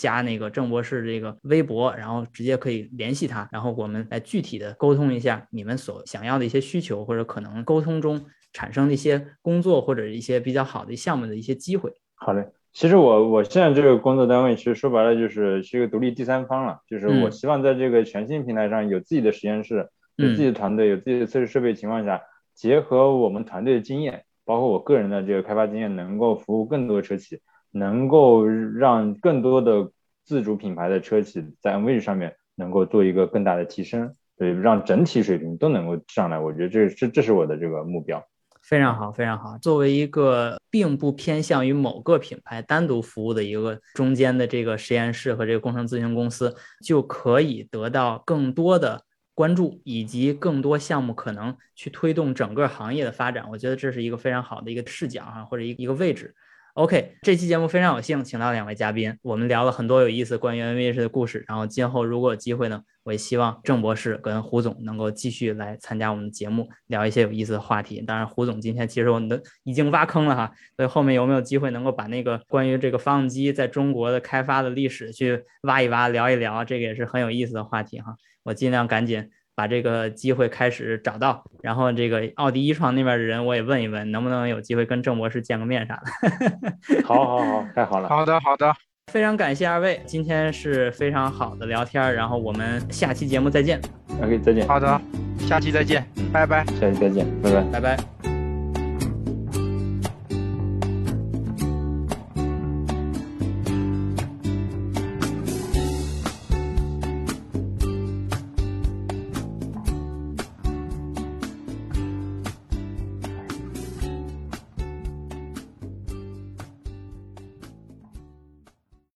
[0.00, 8.24] 加那个郑博士这个微博，然后直接可以联系他，然后我们来具体的沟通一下你们所想要的一些需求或者可能沟通中
[8.54, 11.92] 产生的一些工作或者一些比较好的项目的一些机会。
[12.14, 12.48] 好嘞。
[12.72, 22.22] 其实我我现在这个工作单位，其实说白了就是是一个独立第三方了，就是我希望在这个全新平台上有自己的实验室，有自己的团队，有自己的测试设备情况下，
[22.54, 27.40] 结合我们团队的经验，包括我个人的这个开发经验，能够服务更多的车企，
[27.70, 29.90] 能够让更多的
[30.24, 36.38] 自主品牌的车企在 n v 上面能够做一个更大的提升，对，让整体水平都能够上来。
[36.38, 38.24] 我觉得这这这是我的这个目标。
[38.62, 39.56] 非常好，非常好。
[39.58, 46.54] 作为一个并不偏向于某个品牌单独服务的一个中间的这个实验室和这个工程咨询公司，
[46.84, 49.02] 就可以得到更多的
[49.34, 53.48] 关注，以及更多项目可能去推动整个行业的发展。
[53.50, 56.34] 我觉得这是一个非常好的一个视角啊，或者一一个位置。
[56.80, 61.44] OK，这期节目非常有幸请到两位嘉宾，我们聊了很多有意思关于 NVH 的故事。
[61.46, 68.00] 然后今后如果有机会呢，我也希望郑博士跟胡总能够继续来参加我们的节目，聊一些有意思的话题。
[68.00, 78.16] 当然，胡总今天其实我们都已经挖坑了哈，所以后面有没有机会能够把那个关于这个发动机在中国的开发的历史去挖一挖、聊一聊，这个也是很有意思的话题哈。
[78.42, 79.28] 我尽量赶紧。
[79.60, 87.04] 把这个机会开始找到，然后这个奥迪一创那边的人我也问一问，能不能有机会跟郑博士见个面啥的。
[87.04, 88.08] 好，好，好，太好了。
[88.08, 88.72] 好的，好的，
[89.12, 93.78] 非常感谢二位，今天是非常好的聊天，然后我们下期节目再见。
[94.22, 94.66] OK，再见。
[94.66, 94.98] 好的，
[95.40, 96.64] 下期再见，拜拜。
[96.80, 98.39] 下期再见，拜拜，拜拜。